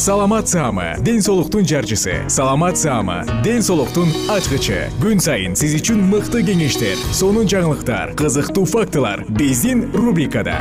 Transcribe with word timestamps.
саламат 0.00 0.48
саама 0.48 0.96
ден 1.04 1.20
соолуктун 1.20 1.66
жарчысы. 1.66 2.24
Саламат 2.28 2.78
саама 2.78 3.26
ден 3.44 3.60
соолуктун 3.60 4.08
ачкычы. 4.32 4.88
Күн 4.96 5.20
сайын 5.20 5.52
сиз 5.52 5.74
үчүн 5.76 6.00
мыкты 6.08 6.40
кеңештер 6.40 6.96
сонун 7.12 7.44
жаңылыктар 7.44 8.14
кызыктуу 8.16 8.64
фактылар 8.64 9.26
биздин 9.28 9.90
рубрикада. 9.92 10.56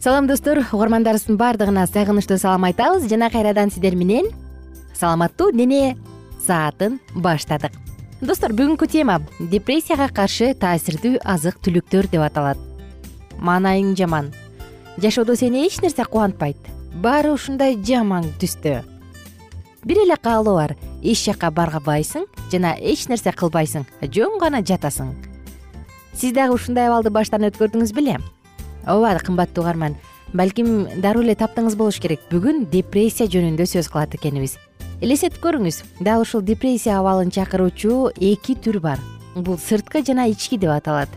Салам 0.00 0.26
достор. 0.26 0.64
Угармандарыбыздын 0.72 1.36
баардыгына 1.36 1.84
сагынычтуу 1.84 2.38
салам 2.40 2.64
айтабыз. 2.64 3.10
Жана 3.10 3.28
кайрадан 3.28 3.68
сиздер 3.70 3.92
менен 3.94 4.32
саламаттуу 4.94 5.52
дене 5.52 5.98
саатын 6.46 6.96
баштадык 7.12 7.85
достор 8.20 8.52
бүгүнкү 8.56 8.86
тема 8.88 9.18
депрессияга 9.38 10.08
каршы 10.14 10.54
таасирдүү 10.56 11.18
азык 11.20 11.58
түлүктөр 11.64 12.08
деп 12.08 12.22
аталат. 12.24 12.58
Маанайың 13.44 13.92
жаман. 13.98 14.30
Жашоодо 14.96 15.36
сени 15.36 15.66
эч 15.66 15.82
нерсе 15.82 16.04
кубантпайт. 16.04 16.56
Баары 17.02 17.34
ушундай 17.34 17.76
жаман 17.76 18.24
түстө. 18.40 18.80
Бир 19.84 20.00
эле 20.06 20.16
каалоо 20.16 20.56
бар. 20.56 20.76
Эч 21.02 21.26
жакка 21.26 21.50
барбайсың 21.50 22.24
жана 22.52 22.72
эч 22.80 23.06
нерсе 23.08 23.32
кылбайсың 23.32 23.84
жөн 24.00 24.40
гана 24.40 24.62
жатасың. 24.62 25.12
Сиз 26.14 26.32
дагы 26.32 26.56
ушундай 26.56 26.88
абалды 26.88 27.12
баштан 27.12 27.44
өткөрдүңүз 27.50 27.92
беле? 27.92 28.16
Ооба 28.86 29.18
кымбаттуу 29.20 29.64
угарман. 29.64 29.96
Балким 30.32 30.88
дароо 31.02 31.22
эле 31.22 31.36
таптыңыз 31.36 31.76
болуш 31.76 32.00
керек. 32.00 32.24
Бүгүн 32.30 32.64
депрессия 32.72 33.28
жөнүндө 33.28 33.68
сөз 33.68 33.92
кылат 33.92 34.16
экенбиз 34.16 34.56
элестетип 35.00 35.40
көрүңүз. 35.42 35.82
Дал 36.00 36.22
ушул 36.24 36.42
депрессия 36.42 36.98
абалын 37.00 37.30
чакыруучу 37.34 38.12
эки 38.16 38.56
түр 38.56 38.80
бар. 38.80 39.00
Бул 39.34 39.58
сырткы 39.58 40.04
жана 40.06 40.28
ички 40.30 40.58
деп 40.58 40.72
аталат. 40.72 41.10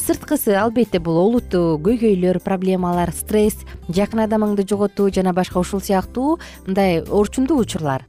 Сырткысы 0.00 0.52
албетте 0.60 0.98
бул 1.00 1.16
олуттуу 1.16 1.78
көйгөйлөр 1.84 2.40
проблемалар 2.44 3.12
стресс 3.16 3.62
жакын 3.88 4.26
адамыңды 4.26 4.66
жоготуу 4.68 5.08
жана 5.08 5.32
башка 5.32 5.62
ушул 5.62 5.80
сыяктуу 5.80 6.38
мындай 6.66 7.00
орчундуу 7.00 7.62
учурлар. 7.62 8.04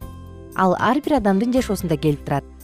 Ал 0.55 0.75
ар 0.79 0.99
бир 0.99 1.21
адамдын 1.21 1.55
жашоосунда 1.55 1.95
келип 1.97 2.25
турат 2.25 2.54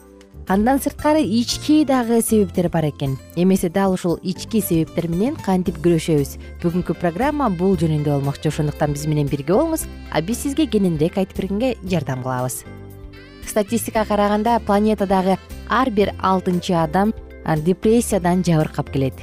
андан 0.47 0.79
сырткары 0.81 1.22
ички 1.22 1.85
дагы 1.85 2.22
себептер 2.22 2.69
бар 2.69 2.90
экен. 2.90 3.18
Эмесе 3.35 3.69
дал 3.69 3.94
ушул 3.94 4.19
ички 4.24 4.62
себептер 4.62 5.07
менен 5.07 5.35
кантип 5.35 5.78
күрөшөбүз? 5.84 6.38
Бүгүнкү 6.62 6.96
программа 7.00 7.50
бул 7.50 7.78
жөнүндө 7.78 8.18
болмокчу. 8.18 8.50
Ошондуктан 8.50 8.94
биз 8.94 9.06
менен 9.07 9.28
бирге 9.28 9.53
болуңуз 9.53 9.88
а 10.12 10.22
биз 10.22 10.44
сизге 10.44 10.68
кененирээк 10.68 11.18
айтып 11.18 11.38
бергенге 11.38 11.75
жардам 11.84 12.24
кылабыз. 12.24 12.63
Статистикага 13.47 14.07
караганда 14.07 14.59
планетадагы 14.66 15.38
ар 15.69 15.90
бир 15.90 16.13
алтынчы 16.19 16.73
адам 16.73 17.13
депрессиядан 17.46 18.44
жабыркап 18.44 18.91
келет. 18.91 19.16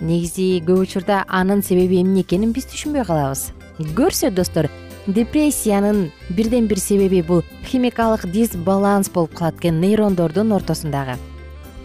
Негизи 0.00 0.62
көп 0.66 0.86
учурда 0.86 1.24
анын 1.28 1.62
себеби 1.62 2.00
эмне 2.00 2.22
экенин 2.22 2.52
биз 2.52 2.66
түшүнбөй 2.70 3.04
калабыз. 3.04 3.50
Көрсө 3.96 4.30
достор 4.30 4.68
депрессиянын 5.12 6.10
бирден 6.30 6.66
бир 6.66 6.78
себеби 6.78 7.22
бул 7.22 7.42
химикалык 7.66 8.26
дисбаланс 8.30 9.10
болуп 9.10 9.34
калат 9.34 9.58
экен 9.58 9.80
нейрондордун 9.80 10.52
ортосундагы. 10.52 11.16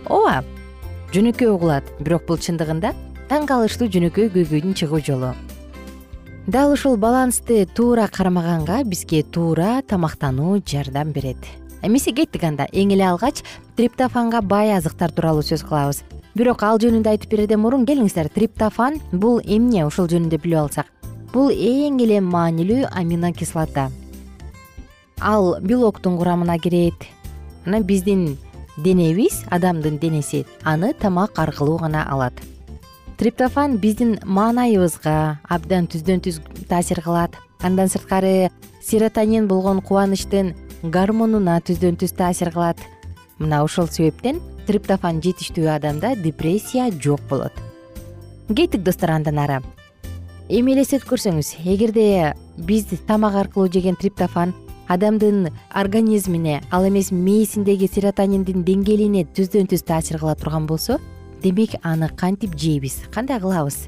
Ооба 0.05 0.43
жөнөкөй 1.13 1.49
угулат 1.49 1.89
бирок 1.99 2.25
бул 2.27 2.37
чындыгында 2.37 2.93
таң 3.29 3.47
калыштуу 3.49 3.89
жөнөкөй 3.89 4.29
көйгөйдүн 4.33 4.75
чыгуу 4.77 5.01
жолу. 5.01 5.33
Дал 6.47 6.73
ушул 6.73 6.97
балансты 6.97 7.65
туура 7.65 8.07
кармаганга 8.07 8.83
бизге 8.83 9.23
туура 9.23 9.81
тамактануу 9.81 10.61
жардам 10.65 11.11
берет. 11.11 11.37
Эмесе 11.81 12.11
кеттик 12.11 12.43
анда 12.43 12.67
эң 12.71 12.93
эле 12.93 13.07
алгач 13.09 13.41
триптофанга 13.77 14.41
бай 14.41 14.75
азыктар 14.77 15.11
тууралуу 15.11 15.41
сөз 15.41 15.65
кылабыз. 15.65 16.03
Бирок 16.35 16.63
ал 16.63 16.77
жөнүндө 16.77 17.09
айтып 17.09 17.31
берерден 17.31 17.61
мурун 17.63 17.85
келиңиздер 17.85 18.29
триптофан 18.29 18.99
бул 19.11 19.41
эмне? 19.45 19.85
Ошол 19.85 20.09
жөнүндө 20.11 20.41
билип 20.43 20.59
алсак 20.59 20.94
бул 21.35 21.51
эң 21.51 21.99
эле 21.99 22.21
маанилүү 22.23 22.87
аминокислота. 22.95 23.89
Ал 25.19 25.57
белоктун 25.59 26.15
курамына 26.17 26.55
кирет. 26.63 26.95
Анан 27.65 27.83
биздин 27.83 28.37
денебиз 28.77 29.41
адамдын 29.51 29.99
денеси 29.99 30.45
аны 30.63 30.93
тамак 30.93 31.39
аркылуу 31.39 31.77
гана 31.77 32.05
алат. 32.07 32.33
Триптофан 33.17 33.77
биздин 33.83 34.17
маанайыбызга 34.23 35.41
абдан 35.43 35.91
түздөн 35.91 36.23
түз 36.23 36.39
таасир 36.69 37.03
кылат. 37.03 37.35
Андан 37.59 37.91
сырткары 37.91 38.49
серотонин 38.81 39.47
болгон 39.47 39.81
кубанычтын 39.81 40.53
гормонуна 40.83 41.59
түздөн 41.59 41.99
түз 41.99 42.15
таасир 42.15 42.51
кылат. 42.55 42.79
Мына 43.39 43.63
ошол 43.63 43.91
себептен 43.91 44.39
триптофан 44.67 45.19
жетиштүү 45.19 45.67
адамда 45.67 46.15
депрессия 46.15 46.91
жок 46.91 47.19
болот. 47.29 47.51
Кеттик 48.47 48.83
достор 48.83 49.11
андан 49.11 49.39
ары 49.39 49.63
эми 50.45 50.75
элестетип 50.75 51.07
көрсөңүз 51.09 51.55
эгерде 51.65 52.35
биз 52.67 52.91
тамак 53.07 53.33
аркылуу 53.39 53.71
жеген 53.73 53.95
триптофан 53.97 54.53
адамдын 54.87 55.49
организмине 55.73 56.59
ал 56.69 56.85
эмес 56.87 57.09
мээсиндеги 57.11 57.89
серотониндин 57.89 58.61
деңгээлине 58.67 59.25
түздөн 59.33 59.71
түз 59.71 59.81
таасир 59.89 60.19
кыла 60.21 60.35
турган 60.37 60.67
болсо 60.69 60.99
демек 61.41 61.73
аны 61.81 62.11
кантип 62.15 62.53
жейбиз 62.53 63.01
кандай 63.11 63.41
кылабыз? 63.41 63.87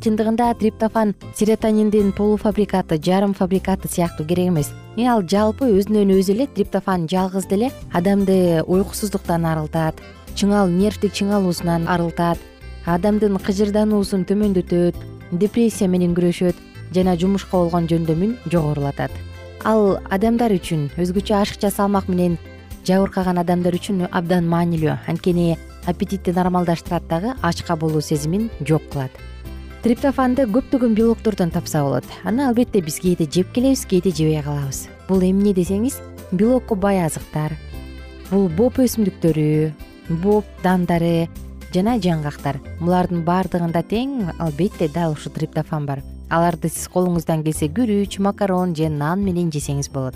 Чындыгында 0.00 0.54
триптофан 0.56 1.14
серотониндин 1.36 2.12
полуфабрикаты 2.16 2.96
жарым 2.96 3.34
фабрикаты 3.34 3.88
сыяктуу 3.88 4.26
керек 4.26 4.48
эмес. 4.48 4.72
Э 4.96 5.04
ал 5.04 5.22
жалпы 5.22 5.68
өзүнөн 5.68 6.16
өзү 6.16 6.32
эле 6.32 6.46
триптофан 6.46 7.08
жалгыз 7.08 7.46
деле 7.46 7.72
адамды 7.92 8.64
уйкусуздуктан 8.66 9.44
арылтат 9.44 10.00
чыңал 10.34 10.68
нервдик 10.68 11.12
чыңалуусунан 11.12 11.88
арылтат 11.88 12.38
адамдын 12.84 13.38
кыжырдануусун 13.40 14.24
төмөндөтөт 14.28 15.13
депрессия 15.38 15.88
менен 15.88 16.14
күрөшөт 16.14 16.56
жана 16.94 17.16
жумушка 17.16 17.56
болгон 17.56 17.88
жөндөмүн 17.90 18.36
жогорулатат. 18.52 19.10
Ал 19.64 19.98
адамдар 20.12 20.52
үчүн 20.54 20.90
өзгөчө 21.00 21.36
ашыкча 21.40 21.70
салмак 21.72 22.08
менен 22.08 22.38
жабыркаган 22.86 23.40
адамдар 23.40 23.74
үчүн 23.78 24.08
абдан 24.10 24.48
маанилүү. 24.48 24.98
Анткени 25.08 25.56
аппетитти 25.86 26.32
нормалдаштырат 26.32 27.06
дагы 27.08 27.34
ачка 27.42 27.76
болуу 27.76 28.02
сезимин 28.02 28.50
жок 28.60 28.82
кылат. 28.92 29.10
Триптофанды 29.84 30.46
көптөгөн 30.48 30.94
белоктордон 30.96 31.50
тапса 31.52 31.82
болот. 31.84 32.04
Аны 32.24 32.46
албетте 32.46 32.80
биз 32.80 33.00
кээде 33.00 33.26
жеп 33.28 33.52
келебиз 33.52 33.84
кээде 33.84 34.12
жебей 34.16 34.42
калабыз. 34.42 34.88
Бул 35.08 35.20
эмне 35.20 35.52
десеңиз 35.52 35.98
белокко 36.32 36.74
бай 36.74 37.02
азыктар. 37.04 37.52
Бул 38.30 38.48
боп 38.48 38.78
өсүмдүктөрү 38.80 39.72
боп 40.24 40.44
дандары 40.62 41.28
жана 41.74 41.96
жаңгактар. 41.98 42.60
Булардын 42.78 43.24
баардыгында 43.26 43.82
тең 43.90 44.30
албетте 44.38 44.86
дал 44.94 45.16
ушул 45.16 45.32
триптофан 45.34 45.86
бар. 45.88 46.02
Аларды 46.30 46.70
сиз 46.70 46.86
колуңуздан 46.92 47.42
келсе 47.44 47.66
күрүч 47.66 48.20
макарон 48.22 48.74
же 48.78 48.88
нан 48.88 49.24
менен 49.24 49.50
жесеңиз 49.50 49.90
болот. 49.92 50.14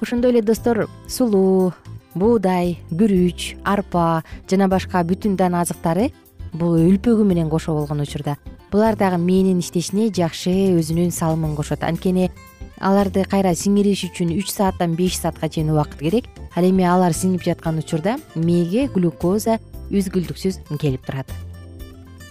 Ошондой 0.00 0.32
эле 0.32 0.42
достор 0.42 0.86
сулуу 1.08 1.72
буудай 2.14 2.78
күрүч 2.90 3.56
арпа 3.64 4.22
жана 4.50 4.68
башка 4.68 5.02
бүтүн 5.02 5.36
дан 5.36 5.58
азыктары 5.58 6.10
бул 6.52 6.78
үлпөгү 6.78 7.26
менен 7.26 7.50
кошо 7.50 7.74
болгон 7.74 8.04
учурда. 8.06 8.36
Булар 8.70 8.96
дагы 8.96 9.18
мээнин 9.18 9.60
иштешине 9.60 10.10
жакшы 10.14 10.52
өзүнүн 10.78 11.10
салымын 11.10 11.56
кошот. 11.56 11.82
Анткени 11.82 12.30
аларды 12.78 13.24
кайра 13.28 13.54
сиңириш 13.54 14.06
үчүн 14.08 14.32
үч 14.38 14.52
сааттан 14.52 14.94
беш 14.96 15.18
саатка 15.18 15.48
чейин 15.48 15.74
убакыт 15.74 16.00
керек. 16.00 16.30
Ал 16.54 16.64
эми 16.64 16.84
алар 16.84 17.12
сиңип 17.12 17.44
жаткан 17.44 17.78
учурда 17.78 18.18
мээге 18.34 18.88
глюкоза 18.94 19.58
үзгүлтүксүз 19.92 20.60
келип 20.80 21.04
турат. 21.06 21.28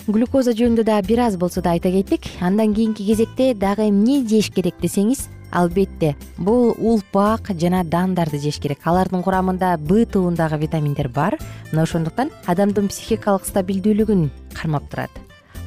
Глюкоза 0.08 0.56
жөнүндө 0.58 0.84
дагы 0.84 1.08
бир 1.14 1.20
аз 1.28 1.38
болсо 1.38 1.62
да 1.62 1.76
айта 1.76 1.92
кеттик 1.94 2.26
андан 2.42 2.74
кийинки 2.74 3.06
кезекте 3.06 3.54
дагы 3.54 3.88
эмне 3.90 4.24
жеш 4.28 4.50
керек 4.50 4.82
десеңиз 4.82 5.28
албетте 5.52 6.16
бул 6.38 6.74
улпак 6.80 7.52
жана 7.60 7.84
дандарды 7.84 8.40
жеш 8.42 8.58
керек. 8.60 8.80
Алардын 8.84 9.22
курамында 9.22 9.78
б 9.78 10.06
тобундагы 10.06 10.58
витаминдер 10.58 11.10
бар 11.10 11.38
мына 11.72 11.84
ошондуктан 11.84 12.32
адамдын 12.48 12.90
психикалык 12.90 13.46
стабилдүүлүгүн 13.46 14.30
кармап 14.58 14.90
турат. 14.90 15.12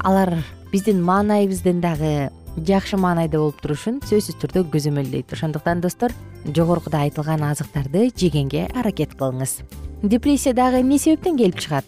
Алар 0.01 0.35
биздин 0.73 1.03
маанайыбыздын 1.05 1.81
дагы 1.81 2.31
жакшы 2.57 2.97
маанайда 2.97 3.39
болуп 3.39 3.61
турушун 3.63 4.01
сөзсүз 4.07 4.39
түрдө 4.43 4.65
көзөмөлдөйт 4.73 5.33
ошондуктан 5.35 5.81
достор 5.83 6.13
жогоркуда 6.45 7.03
айтылган 7.07 7.43
азыктарды 7.49 8.11
жегенге 8.15 8.69
аракет 8.75 9.17
кылыңыз. 9.19 9.63
Депрессия 10.03 10.55
дагы 10.55 10.83
эмне 10.83 10.99
себептен 10.99 11.37
келип 11.37 11.59
чыгат? 11.59 11.85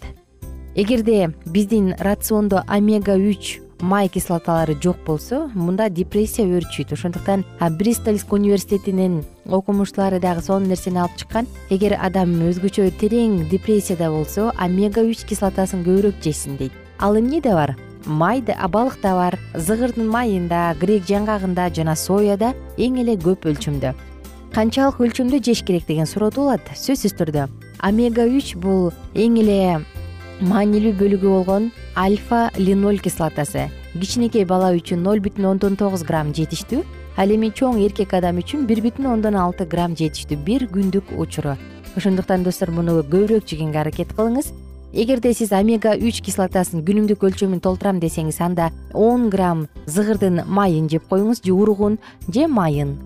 Эгерде 0.74 1.30
биздин 1.46 1.94
рациондо 1.98 2.64
омега 2.68 3.14
үч 3.16 3.60
май 3.80 4.08
кислоталары 4.08 4.76
жок 4.82 4.96
болсо 5.06 5.50
мында 5.54 5.88
депрессия 5.90 6.46
өөрчүйт 6.48 6.92
ошондуктан 6.92 7.44
бристольск 7.78 8.32
университетинин 8.32 9.22
окумуштуулары 9.46 10.20
дагы 10.20 10.42
сонун 10.42 10.68
нерсени 10.68 10.98
алып 10.98 11.16
чыккан. 11.16 11.46
Эгер 11.70 11.98
адам 12.00 12.32
өзгөчө 12.48 12.90
терең 13.00 13.48
депрессияда 13.50 14.10
болсо 14.10 14.50
омега 14.58 15.04
үч 15.04 15.26
кислотасын 15.28 15.84
көбүрөөк 15.84 16.22
жесин 16.24 16.56
дейт. 16.56 16.72
Ал 16.98 17.18
эмнеде 17.18 17.52
бар 17.52 17.76
майда 18.06 18.56
балыкта 18.68 19.12
бар. 19.14 19.38
Зыгырдын 19.54 20.08
майында 20.08 20.74
грек 20.80 21.04
жаңгагында 21.04 21.68
жана 21.74 21.96
сояда 21.96 22.54
эң 22.78 23.00
эле 23.02 23.16
көп 23.20 23.46
өлчөмдө. 23.50 23.94
Канчалык 24.54 25.00
өлчөмдө 25.00 25.42
жеш 25.44 25.62
керек 25.66 25.86
деген 25.86 26.06
суроо 26.06 26.30
туулат 26.30 26.64
сөзсүз 26.74 27.16
түрдө. 27.18 27.48
Омега 27.84 28.24
үч 28.24 28.54
бул 28.56 28.92
эң 29.14 29.40
эле 29.42 29.84
маанилүү 30.40 30.94
бөлүгү 31.00 31.28
болгон 31.28 31.70
альфа 31.96 32.50
линоль 32.56 33.00
кислотасы. 33.00 33.68
Кичинекей 33.96 34.44
бала 34.44 34.72
үчүн 34.76 35.02
ноль 35.02 35.20
бүтүн 35.24 35.46
ондон 35.52 35.76
тогуз 35.76 36.04
грамм 36.04 36.34
жетиштүү 36.36 36.82
ал 37.16 37.32
эми 37.32 37.48
чоң 37.48 37.80
эркек 37.80 38.12
адам 38.12 38.42
үчүн 38.42 38.66
бир 38.68 38.82
бүтүн 38.84 39.08
ондон 39.14 39.36
алты 39.40 39.64
грамм 39.64 39.96
жетиштүү 39.96 40.36
бир 40.44 40.66
күндүк 40.68 41.16
учуру. 41.16 41.56
Ошондуктан 41.96 42.44
достор 42.44 42.70
муну 42.70 42.98
көбүрөөк 43.00 43.48
жегенге 43.48 43.80
аракет 43.80 44.12
кылыңыз 44.12 44.52
эгерде 44.92 45.32
сиз 45.34 45.52
омега 45.52 45.94
үч 45.96 46.20
кислотасын 46.24 46.84
күнүмдүк 46.86 47.24
өлчөмүн 47.28 47.60
толтурам 47.64 48.00
десеңиз 48.00 48.40
анда 48.40 48.70
он 48.94 49.28
грамм 49.30 49.66
зыгырдын 49.86 50.44
майын 50.46 50.88
жеп 50.88 51.08
коюңуз 51.10 51.42
же 51.44 51.52
уругун 51.52 51.98
же 52.28 52.46
майын. 52.46 52.96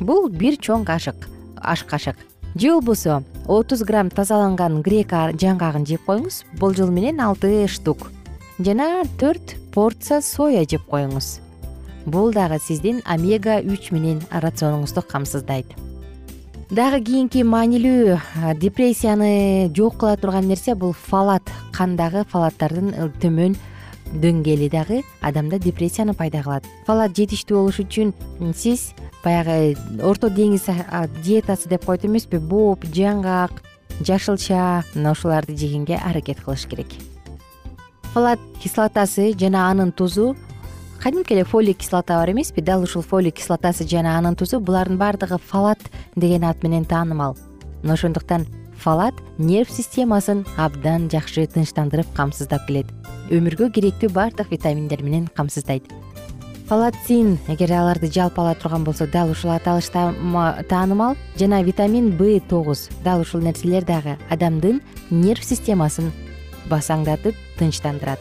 Бул 0.00 0.28
бир 0.28 0.58
чоң 0.60 0.84
кашык 0.84 1.28
аш 1.56 1.84
кашык. 1.84 2.16
Же 2.54 2.72
болбосо 2.72 3.22
отуз 3.46 3.82
грамм 3.82 4.10
тазаланган 4.10 4.82
грек 4.82 5.12
жаңгагын 5.12 5.86
жеп 5.86 6.04
коюңуз 6.06 6.42
болжол 6.60 6.90
менен 6.90 7.20
алты 7.20 7.66
штук. 7.68 8.10
Жана 8.58 9.04
төрт 9.18 9.56
порция 9.72 10.20
соя 10.20 10.66
жеп 10.68 10.84
коюңуз. 10.90 11.40
Бул 12.04 12.32
дагы 12.32 12.58
сиздин 12.58 13.00
омега 13.06 13.60
үч 13.62 13.90
менен 13.90 14.20
рационуңузду 14.30 15.02
камсыздайт 15.06 15.91
дагы 16.72 17.02
кийинки 17.04 17.42
маанилүү 17.44 18.14
депрессияны 18.56 19.68
жок 19.76 19.98
кыла 20.00 20.16
турган 20.16 20.46
нерсе 20.48 20.72
бул 20.74 20.94
фалат. 20.96 21.44
Кандагы 21.76 22.22
фалаттардын 22.32 23.12
төмөн 23.20 23.58
деңгээли 24.22 24.70
дагы 24.72 25.02
адамда 25.20 25.58
депрессияны 25.60 26.14
пайда 26.16 26.40
кылат. 26.40 26.64
Фалат 26.86 27.12
жетиштүү 27.12 27.58
болуш 27.58 27.82
үчүн 27.84 28.14
сиз 28.56 28.94
баягы 29.20 29.76
орто 30.00 30.30
деңиз 30.32 30.70
диетасы 31.20 31.68
деп 31.68 31.84
коет 31.84 32.06
эмеспи? 32.08 32.40
Боп 32.40 32.88
жаңгак 32.88 33.60
жашылча 34.00 34.82
мына 34.94 35.12
ушуларды 35.12 35.52
жегенге 35.52 36.00
аракет 36.00 36.40
кылыш 36.40 36.64
керек. 36.64 36.88
Фалат 38.14 38.40
кислотасы 38.64 39.34
жана 39.36 39.68
анын 39.68 39.92
тузу 39.92 40.36
кадимки 41.02 41.32
эле 41.32 41.44
фолий 41.44 41.74
кислота 41.74 42.14
бар 42.14 42.30
эмеспи 42.30 42.60
дал 42.60 42.82
ушул 42.82 43.02
фолий 43.02 43.32
кислотасы 43.32 43.86
жана 43.88 44.18
анын 44.18 44.36
тузу 44.36 44.60
булардын 44.60 44.98
баардыгы 44.98 45.38
фалат 45.38 45.80
деген 46.14 46.44
ат 46.44 46.62
менен 46.62 46.84
таанымал. 46.84 47.36
Мына 47.82 47.94
ошондуктан 47.94 48.46
фалат 48.76 49.14
нерв 49.36 49.68
системасын 49.68 50.46
абдан 50.56 51.10
жакшы 51.10 51.46
тынчтандырып 51.46 52.06
камсыздап 52.14 52.68
келет. 52.68 52.86
Өмүргө 53.30 53.72
керектүү 53.74 54.12
баардык 54.14 54.52
витаминдер 54.52 55.02
менен 55.02 55.26
камсыздайт. 55.34 55.82
Фалацин 56.68 57.38
эгер 57.48 57.72
аларды 57.72 58.06
жалпы 58.06 58.40
ала 58.40 58.54
турган 58.54 58.84
болсок 58.84 59.10
дал 59.10 59.30
ушул 59.30 59.50
аталышта 59.50 60.14
таанымал. 60.68 61.16
Жана 61.36 61.64
витамин 61.64 62.16
б 62.16 62.40
тогуз 62.48 62.88
дал 63.02 63.22
ушул 63.22 63.40
нерселер 63.40 63.84
дагы 63.84 64.18
адамдын 64.30 64.80
нерв 65.10 65.42
системасын 65.42 66.12
басаңдатып 66.70 67.34
тынчтандырат. 67.58 68.20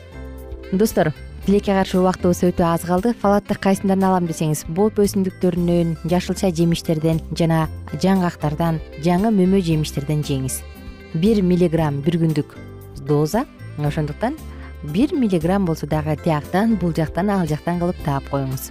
Достор 0.72 1.14
тилекке 1.46 1.74
каршы 1.74 1.98
убактыбыз 2.00 2.44
өтө 2.46 2.66
аз 2.70 2.84
калды. 2.86 3.14
Фалатты 3.22 3.56
кайсындан 3.58 4.04
алам 4.06 4.28
десеңиз 4.30 4.64
боп 4.70 5.00
өсүмдүктөрүнөн 5.02 5.96
жашылча 6.06 6.52
жемиштерден 6.54 7.22
жана 7.38 7.66
жаңгактардан 7.94 8.80
жаңы 9.02 9.32
мөмө 9.34 9.62
жемиштерден 9.66 10.22
жеңиз. 10.28 10.62
Бир 11.14 11.42
миллиграмм 11.42 12.02
бир 12.06 12.20
күндүк 12.22 12.56
доза. 13.08 13.46
Ошондуктан 13.80 14.38
бир 14.84 15.16
миллиграмм 15.16 15.66
болсо 15.66 15.88
дагы 15.88 16.16
тияктан 16.24 16.76
бул 16.76 16.94
жактан 16.94 17.30
ал 17.30 17.48
жактан 17.48 17.80
кылып 17.80 17.98
таап 18.06 18.30
коюңуз. 18.30 18.70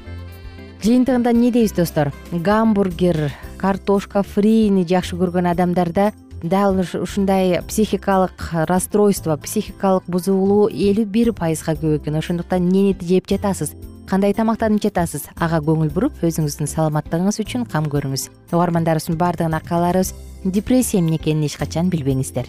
Жыйынтыгында 0.81 1.35
эмне 1.35 1.51
дейбиз 1.51 1.75
достор? 1.77 2.13
Гамбургер 2.33 3.33
картошка 3.59 4.23
фрини 4.23 4.87
жакшы 4.89 5.19
көргөн 5.21 5.51
адамдарда 5.51 6.13
дал 6.43 6.79
ушундай 6.79 7.61
психикалык 7.67 8.51
расстройство 8.67 9.37
психикалык 9.37 10.05
бузулуу 10.07 10.69
элүү 10.69 11.05
бир 11.05 11.33
пайызга 11.33 11.75
көп 11.75 12.01
экен. 12.01 12.17
Ошондуктан 12.17 12.67
эмнени 12.67 12.97
жеп 13.01 13.29
жатасыз? 13.29 13.75
Кандай 14.09 14.35
тамактанып 14.35 14.83
жатасыз 14.83 15.29
ага 15.37 15.61
көңүл 15.63 15.93
буруп 15.95 16.25
өзүңүздүн 16.25 16.67
саламаттыгыңыз 16.67 17.39
үчүн 17.45 17.69
кам 17.71 17.87
көрүңүз. 17.93 18.31
Угармандарыбыздын 18.51 19.21
баардыгына 19.21 19.61
кааларыбыз 19.61 20.15
депрессия 20.45 20.99
эмне 20.99 21.17
экенин 21.17 21.47
эч 21.47 21.57
качан 21.57 21.91
билбеңиздер 21.91 22.49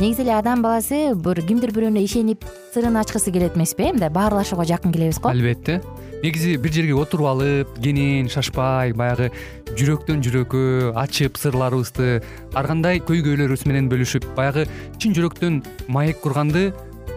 негизи 0.00 0.22
эле 0.22 0.32
адам 0.32 0.62
баласы 0.64 1.12
бир 1.12 1.42
кимдир 1.44 1.74
бирөөнө 1.76 2.00
ишенип 2.00 2.46
сырын 2.72 2.96
ачкысы 2.96 3.32
келет 3.34 3.56
эмеспи 3.56 3.84
э 3.84 3.92
мындай 3.92 4.08
баарлашууга 4.08 4.64
жакын 4.64 4.92
келебиз 4.92 5.18
го. 5.20 5.28
Албетте. 5.28 5.82
Негизи 6.22 6.56
бир 6.56 6.72
жерге 6.72 6.94
отуруп 6.94 7.26
алып 7.26 7.68
кенен 7.82 8.28
шашпай 8.28 8.94
баягы 8.94 9.30
жүрөктөн 9.76 10.22
жүрөккө 10.24 10.94
ачып 10.96 11.36
сырларыбызды 11.36 12.22
ар 12.54 12.66
кандай 12.66 13.00
көйгөйлөрүбүз 13.00 13.66
менен 13.68 13.90
бөлүшүп 13.92 14.24
баягы 14.36 14.66
чын 14.96 15.12
жүрөктөн 15.12 15.60
маек 15.88 16.20
курганды 16.24 16.72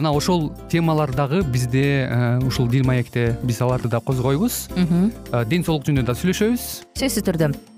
мына 0.00 0.12
ошол 0.16 0.50
темалар 0.72 1.12
дагы 1.14 1.42
бизде 1.44 2.08
ушул 2.46 2.68
дил 2.68 2.86
маекте 2.88 3.36
биз 3.42 3.60
аларды 3.60 3.88
да 3.92 4.00
козгойбуз. 4.00 4.68
Ден 5.46 5.66
соолук 5.66 5.84
жөнүндө 5.88 6.08
да 6.08 6.16
сүйлөшөбүз. 6.16 6.70
Сөзсүз 6.96 7.28
түрдө 7.28 7.52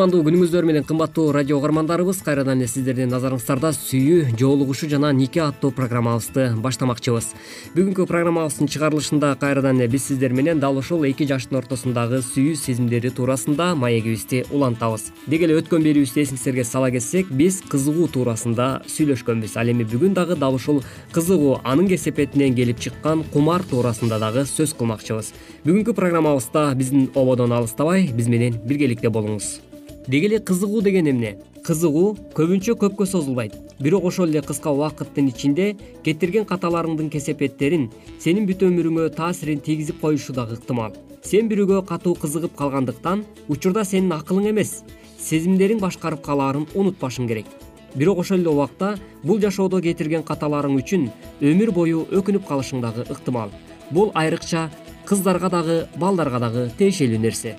кутмандуу 0.00 0.24
күнүңүздөр 0.24 0.64
менен 0.64 0.84
кымбаттуу 0.88 1.26
радио 1.36 1.58
угармандарыбыз 1.58 2.22
кайрадан 2.24 2.62
эле 2.62 2.68
сиздердин 2.72 3.10
назарыңыздарда 3.12 3.68
сүйүү 3.76 4.30
жоолугушуу 4.40 4.88
жана 4.88 5.10
нике 5.12 5.42
аттуу 5.44 5.74
программабызды 5.76 6.46
баштамакчыбыз. 6.64 7.26
Бүгүнкү 7.74 8.06
программабыздын 8.08 8.70
чыгарылышында 8.72 9.34
кайрадан 9.42 9.76
эле 9.76 9.90
биз 9.92 10.06
сиздер 10.08 10.32
менен 10.32 10.56
дал 10.56 10.80
ушул 10.80 11.04
эки 11.04 11.28
жаштын 11.28 11.60
ортосундагы 11.60 12.22
сүйүү 12.24 12.56
сезимдери 12.56 13.12
туурасында 13.12 13.74
маегибизди 13.76 14.46
улантабыз. 14.48 15.10
Деги 15.28 15.44
эле 15.44 15.60
өткөн 15.60 15.84
берүүбүздү 15.84 16.24
эсиңиздерге 16.24 16.64
сала 16.64 16.88
кетсек 16.96 17.28
биз 17.28 17.60
кызыгуу 17.68 18.08
туурасында 18.08 18.72
сүйлөшкөнбүз. 18.88 19.60
Ал 19.60 19.68
эми 19.68 19.84
бүгүн 19.84 20.16
дагы 20.16 20.40
дал 20.40 20.56
ушул 20.56 20.80
кызыгуу 21.12 21.58
анын 21.60 21.92
кесепетинен 21.92 22.56
келип 22.56 22.80
чыккан 22.80 23.26
кумар 23.34 23.68
туурасында 23.68 24.16
дагы 24.22 24.48
сөз 24.48 24.72
кылмакчыбыз. 24.80 25.34
Бүгүнкү 25.66 25.92
программабызда 25.92 26.70
биздин 26.72 27.10
ободон 27.12 27.52
алыстабай 27.52 28.08
биз 28.14 28.32
менен 28.32 28.62
биргеликте 28.64 29.12
болуңуз 29.12 29.58
деги 30.08 30.26
эле 30.26 30.38
кызыгуу 30.40 30.82
деген 30.82 31.08
эмне? 31.10 31.36
Кызыгуу 31.64 32.16
көбүнчө 32.34 32.74
көпкө 32.80 33.06
созулбайт. 33.06 33.54
Бирок 33.80 34.04
ошол 34.04 34.28
эле 34.28 34.42
кыска 34.42 34.70
убакыттын 34.72 35.28
ичинде 35.28 35.76
кетирген 36.04 36.44
каталарыңдын 36.48 37.10
кесепеттерин 37.12 37.90
сенин 38.18 38.46
бүт 38.48 38.64
өмүрүңө 38.64 39.10
таасирин 39.16 39.60
тийгизип 39.60 40.00
коюшу 40.00 40.32
дагы 40.32 40.56
ыктымал. 40.56 40.94
Сен 41.22 41.48
бирөөгө 41.48 41.84
катуу 41.86 42.14
кызыгып 42.14 42.56
калгандыктан 42.56 43.24
учурда 43.48 43.84
сенин 43.84 44.12
акылың 44.16 44.50
эмес. 44.50 44.82
Сезимдериң 45.20 45.80
башкарып 45.80 46.22
калаарын 46.24 46.66
унутпашың 46.74 47.28
керек. 47.28 47.46
Бирок 47.94 48.22
ошол 48.22 48.40
эле 48.40 48.48
убакта 48.48 48.94
бул 49.22 49.40
жашоодо 49.40 49.82
кетирген 49.84 50.22
каталарың 50.22 50.78
үчүн 50.80 51.10
өмүр 51.40 51.74
бою 51.76 52.06
өкүнүп 52.08 52.46
калышың 52.48 52.80
дагы 52.80 53.04
ыктымал. 53.10 53.50
Бул 53.90 54.12
айрыкча 54.14 54.70
кыздарга 55.04 55.50
дагы 55.50 55.82
балдарга 55.96 56.38
дагы 56.38 56.70
тиешелүү 56.78 57.18
нерсе 57.18 57.56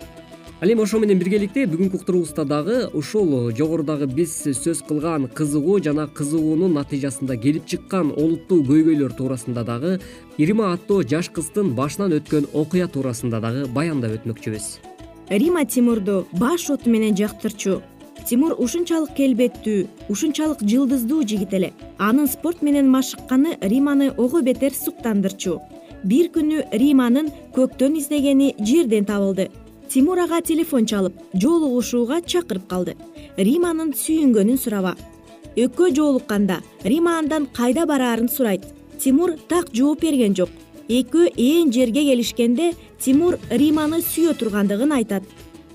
ал 0.61 0.69
эми 0.69 0.81
ошо 0.81 0.99
менен 1.01 1.17
биргеликте 1.17 1.63
бүгүнкү 1.65 1.97
уктуруубузда 1.97 2.43
дагы 2.45 2.75
ушул 2.93 3.49
жогорудагы 3.57 4.05
биз 4.05 4.33
сөз 4.45 4.83
кылган 4.85 5.23
кызыгуу 5.37 5.79
жана 5.81 6.03
кызыгуунун 6.05 6.75
натыйжасында 6.77 7.33
келип 7.41 7.65
чыккан 7.65 8.11
олуттуу 8.13 8.59
көйгөйлөр 8.67 9.15
туурасында 9.17 9.63
дагы 9.65 9.95
рима 10.37 10.67
аттуу 10.73 11.01
жаш 11.13 11.31
кыздын 11.33 11.71
башынан 11.79 12.13
өткөн 12.19 12.45
окуя 12.53 12.85
туурасында 12.87 13.39
дагы 13.41 13.63
баяндап 13.73 14.13
өтмөкчүбүз. 14.19 14.67
Рима 15.31 15.65
тимурду 15.65 16.27
баш 16.31 16.69
оту 16.69 16.93
менен 16.93 17.17
жактырчу. 17.17 17.81
Тимур 18.29 18.53
ушунчалык 18.53 19.15
келбеттүү 19.17 19.87
ушунчалык 20.13 20.61
жылдыздуу 20.61 21.23
жигит 21.25 21.57
эле. 21.57 21.73
Анын 21.97 22.29
спорт 22.29 22.61
менен 22.61 22.85
машыкканы 22.91 23.57
риманы 23.61 24.11
ого 24.11 24.41
бетер 24.41 24.77
суктандырчу. 24.77 25.57
Бир 26.03 26.29
күнү 26.29 26.67
риманын 26.69 27.33
көктөн 27.57 27.97
издегени 27.97 28.53
жерден 28.59 29.09
табылды 29.09 29.49
тимур 29.91 30.19
ага 30.24 30.39
телефон 30.41 30.86
чалып 30.88 31.17
жолугушууга 31.36 32.21
чакырып 32.21 32.67
калды. 32.71 32.93
Риманын 33.36 33.91
сүйүнгөнүн 33.91 34.60
сураба 34.62 34.93
экөө 35.60 35.91
жолукканда 35.98 36.62
рима 36.88 37.17
андан 37.19 37.48
кайда 37.51 37.86
бараарын 37.86 38.29
сурайт. 38.31 38.63
Тимур 39.00 39.36
так 39.50 39.74
жооп 39.75 40.01
берген 40.01 40.36
жок. 40.36 40.50
Экөө 40.88 41.33
ээн 41.36 41.74
жерге 41.75 42.05
келишкенде 42.07 42.71
тимур 43.03 43.38
риманы 43.50 44.00
сүйө 44.00 44.38
тургандыгын 44.39 44.95
айтат. 44.95 45.24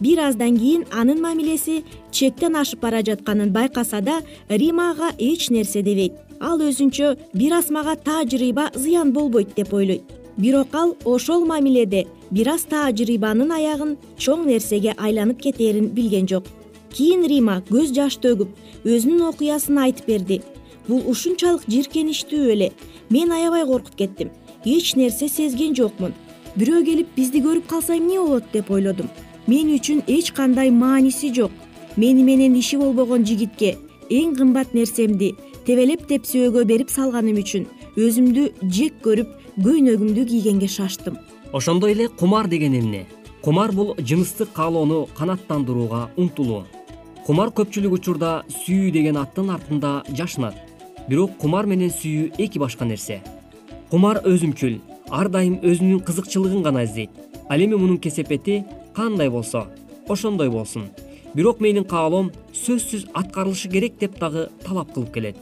Бир 0.01 0.25
аздан 0.29 0.57
кийин 0.57 0.87
анын 0.91 1.21
мамилеси 1.21 1.83
чектен 2.11 2.57
ашып 2.57 2.81
бара 2.81 3.03
жатканын 3.05 3.53
байкаса 3.53 4.01
да 4.01 4.23
рима 4.49 4.93
ага 4.93 5.13
эч 5.19 5.51
нерсе 5.51 5.83
дебейт. 5.83 6.15
Ал 6.41 6.61
өзүнчө 6.61 7.17
бир 7.35 7.53
аз 7.53 7.69
мага 7.71 7.97
таажрыйба 7.97 8.71
зыян 8.75 9.13
болбойт 9.13 9.55
деп 9.57 9.75
ойлойт 9.75 10.26
бирок 10.37 10.75
ал 10.75 10.97
ошол 11.05 11.45
мамиледе 11.47 12.05
бир 12.31 12.49
аз 12.55 12.65
таажрыйбанын 12.71 13.51
аягын 13.59 13.97
чоң 14.19 14.47
нерсеге 14.47 14.95
айланып 14.97 15.41
кетээрин 15.41 15.89
билген 15.97 16.29
жок. 16.29 16.45
Кийин 16.93 17.27
рима 17.29 17.63
көз 17.71 17.93
жаш 17.95 18.19
төгүп 18.25 18.49
өзүнүн 18.85 19.29
окуясын 19.31 19.79
айтып 19.85 20.07
берди. 20.07 20.41
Бул 20.89 21.03
ушунчалык 21.11 21.69
жийиркеничтүү 21.69 22.51
эле. 22.55 22.73
Мен 23.11 23.33
аябай 23.33 23.67
коркуп 23.67 23.97
кеттим. 23.97 24.31
Эч 24.65 24.95
нерсе 24.97 25.29
сезген 25.29 25.75
жокмун. 25.75 26.15
Бирөө 26.57 26.85
келип 26.85 27.15
бизди 27.17 27.43
көрүп 27.45 27.67
калса 27.69 27.97
эмне 27.97 28.21
болот 28.21 28.53
деп 28.53 28.71
ойлодум 28.71 29.11
мен 29.47 29.71
үчүн 29.77 30.03
эч 30.07 30.33
кандай 30.33 30.71
мааниси 30.71 31.33
жок. 31.35 31.51
Мени 31.97 32.23
менен 32.25 32.55
иши 32.59 32.77
болбогон 32.77 33.25
жигитке 33.25 33.77
эң 34.11 34.35
кымбат 34.37 34.75
нерсемди 34.75 35.33
тебелеп 35.67 36.07
тепсөөгө 36.11 36.65
берип 36.69 36.91
салганым 36.91 37.39
үчүн 37.41 37.67
өзүмдү 37.97 38.51
жек 38.79 38.99
көрүп 39.05 39.31
көйнөгүмдү 39.57 40.27
кийгенге 40.29 40.69
шаштым. 40.69 41.15
Ошондой 41.53 41.95
эле 41.95 42.09
кумар 42.09 42.47
деген 42.47 42.75
эмне. 42.77 43.07
Кумар 43.41 43.73
бул 43.73 43.95
жыныстык 43.97 44.53
каалоону 44.53 45.09
канааттандырууга 45.17 46.11
умтулуу. 46.17 46.67
Кумар 47.25 47.49
көпчүлүк 47.57 47.95
учурда 47.97 48.43
сүйүү 48.53 48.91
деген 48.93 49.17
аттын 49.17 49.49
артында 49.55 50.03
жашынат. 50.13 50.59
Бирок 51.09 51.39
кумар 51.41 51.65
менен 51.65 51.89
сүйүү 51.89 52.35
эки 52.37 52.61
башка 52.61 52.85
нерсе. 52.85 53.23
Кумар 53.89 54.21
өзүмчүл 54.29 54.77
ар 55.09 55.33
дайым 55.33 55.57
өзүнүн 55.63 56.05
кызыкчылыгын 56.05 56.63
гана 56.63 56.85
издейт. 56.85 57.11
Ал 57.49 57.57
эми 57.57 57.81
мунун 57.81 57.99
кесепети 57.99 58.65
кандай 58.95 59.31
болсо 59.31 59.69
ошондой 60.07 60.51
болсун. 60.51 60.91
Бирок 61.33 61.61
менин 61.61 61.85
каалоом 61.85 62.31
сөзсүз 62.53 63.09
аткарылышы 63.15 63.71
керек 63.71 63.97
деп 63.99 64.21
дагы 64.21 64.51
талап 64.67 64.93
кылып 64.93 65.15
келет. 65.15 65.37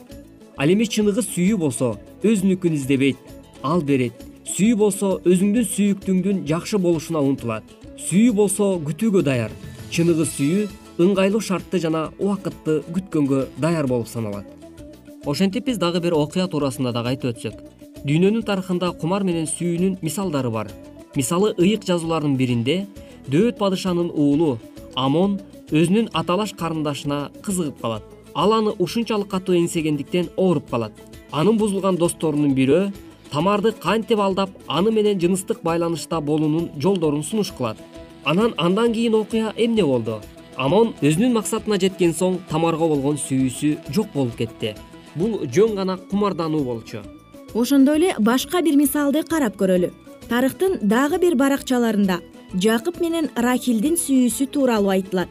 Ал 0.55 0.71
эми 0.71 0.85
чыныгы 0.85 1.19
сүйүү 1.19 1.57
болсо 1.57 1.97
өзүнүкүн 2.23 2.79
издебейт 2.79 3.17
ал 3.65 3.81
берет. 3.81 4.13
Сүйүү 4.45 4.77
болсо 4.77 5.15
өзүңдүн 5.25 5.65
сүйүктүүңдүн 5.73 6.45
жакшы 6.49 6.77
болушуна 6.77 7.23
умтулат 7.25 7.65
сүйүү 8.05 8.33
болсо 8.35 8.75
күтүүгө 8.85 9.23
даяр. 9.25 9.53
Чыныгы 9.93 10.25
сүйүү 10.27 10.65
ыңгайлуу 11.01 11.41
шартты 11.41 11.79
жана 11.79 12.09
убакытты 12.19 12.81
күткөнгө 12.91 13.45
даяр 13.61 13.87
болуп 13.87 14.09
саналат. 14.11 14.45
Ошентип 15.25 15.65
биз 15.65 15.79
дагы 15.81 16.01
бир 16.03 16.13
окуя 16.13 16.47
туурасында 16.47 16.91
дагы 16.93 17.13
айтып 17.13 17.33
өтсөк. 17.33 17.55
Дүйнөнүн 18.05 18.45
тарыхында 18.45 18.91
кумар 18.99 19.23
менен 19.23 19.47
сүйүүнүн 19.49 19.97
мисалдары 20.03 20.51
бар. 20.51 20.69
Мисалы 21.15 21.55
ыйык 21.57 21.87
жазуулардын 21.87 22.35
биринде 22.37 22.85
дөөт 23.31 23.57
падышанын 23.57 24.11
уулу 24.11 24.59
амон 24.95 25.39
өзүнүн 25.71 26.11
аталаш 26.13 26.53
карындашына 26.59 27.31
кызыгып 27.41 27.81
калат. 27.81 28.03
Ал 28.35 28.53
аны 28.53 28.75
ушунчалык 28.77 29.31
катуу 29.31 29.55
эңсегендиктен 29.55 30.29
ооруп 30.37 30.69
калат. 30.69 30.93
Анын 31.31 31.57
бузулган 31.57 31.95
досторунун 31.95 32.53
бирөө 32.53 32.91
тамарды 33.31 33.71
кантип 33.71 34.19
алдап 34.19 34.49
аны 34.67 34.91
менен 34.91 35.19
жыныстык 35.19 35.61
байланышта 35.63 36.21
болуунун 36.21 36.69
жолдорун 36.77 37.23
сунуш 37.23 37.51
кылат. 37.51 37.77
Анан 38.23 38.53
андан 38.57 38.93
кийин 38.93 39.15
окуя 39.15 39.53
эмне 39.57 39.83
болду? 39.83 40.21
Амон 40.57 40.93
өзүнүн 41.01 41.33
максатына 41.35 41.77
жеткен 41.79 42.13
соң 42.15 42.39
тамарга 42.49 42.87
болгон 42.87 43.17
сүйүүсү 43.19 43.91
жок 43.93 44.13
болуп 44.13 44.37
кетти. 44.37 44.75
Бул 45.15 45.41
жөн 45.45 45.75
гана 45.75 45.97
кумардануу 45.97 46.63
болчу. 46.63 47.03
Ошондой 47.53 47.97
эле 47.97 48.15
башка 48.19 48.61
бир 48.61 48.75
мисалды 48.75 49.23
карап 49.23 49.57
көрөлү. 49.59 49.91
Тарыхтын 50.29 50.79
дагы 50.81 51.19
бир 51.19 51.35
баракчаларында 51.35 52.19
жакып 52.55 53.01
менен 53.01 53.29
рахилдин 53.35 53.99
сүйүүсү 53.99 54.47
тууралуу 54.51 54.93
айтылат. 54.95 55.29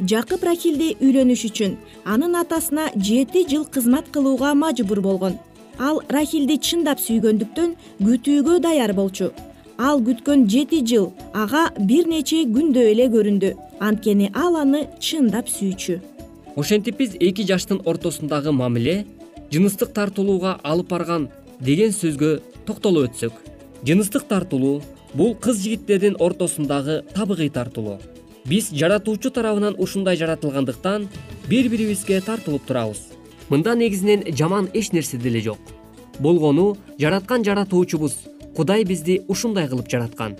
Жакып 0.00 0.44
рахилди 0.46 0.96
үйлөнүш 1.00 1.46
үчүн 1.50 1.76
анын 2.04 2.36
атасына 2.40 2.90
жети 2.96 3.44
жыл 3.50 3.64
кызмат 3.64 4.10
кылууга 4.14 4.54
мажбур 4.54 5.00
болгон 5.00 5.38
ал 5.78 6.02
рахилди 6.08 6.58
чындап 6.58 7.00
сүйгөндүктөн 7.00 7.74
күтүүгө 8.00 8.58
даяр 8.62 8.92
болчу. 8.96 9.32
Ал 9.78 10.00
күткөн 10.04 10.46
жети 10.50 10.82
жыл 10.86 11.12
ага 11.34 11.70
бир 11.78 12.06
нече 12.06 12.44
күндөй 12.46 12.92
эле 12.92 13.08
көрүндү. 13.12 13.54
Анткени 13.80 14.30
ал 14.34 14.56
аны 14.56 14.86
чындап 15.00 15.48
сүйчү. 15.48 16.00
Ошентип 16.56 16.98
биз 16.98 17.16
эки 17.20 17.46
жаштын 17.48 17.80
ортосундагы 17.84 18.52
мамиле 18.52 19.06
жыныстык 19.52 19.92
тартылууга 19.96 20.58
алып 20.62 20.90
барган 20.90 21.28
деген 21.60 21.92
сөзгө 21.92 22.40
токтолуп 22.66 23.10
өтсөк. 23.10 23.32
Жыныстык 23.86 24.28
тартылуу 24.28 24.82
бул 25.14 25.34
кыз 25.34 25.62
жигиттердин 25.64 26.16
ортосундагы 26.20 27.02
табигый 27.14 27.50
тартылуу. 27.50 27.98
Биз 28.44 28.70
жаратуучу 28.70 29.30
тарабынан 29.30 29.74
ушундай 29.78 30.16
жаратылгандыктан 30.16 31.08
бири 31.48 31.68
бирибизге 31.68 32.20
тартылып 32.20 32.66
турабыз 32.66 33.08
мында 33.50 33.74
негизинен 33.74 34.24
жаман 34.36 34.68
эч 34.74 34.92
нерсе 34.92 35.16
деле 35.16 35.40
жок. 35.40 35.58
Болгону 36.18 36.76
жараткан 36.98 37.44
жаратуучубуз 37.44 38.16
кудай 38.56 38.84
бизди 38.84 39.22
ушундай 39.28 39.68
кылып 39.68 39.88
жараткан. 39.88 40.36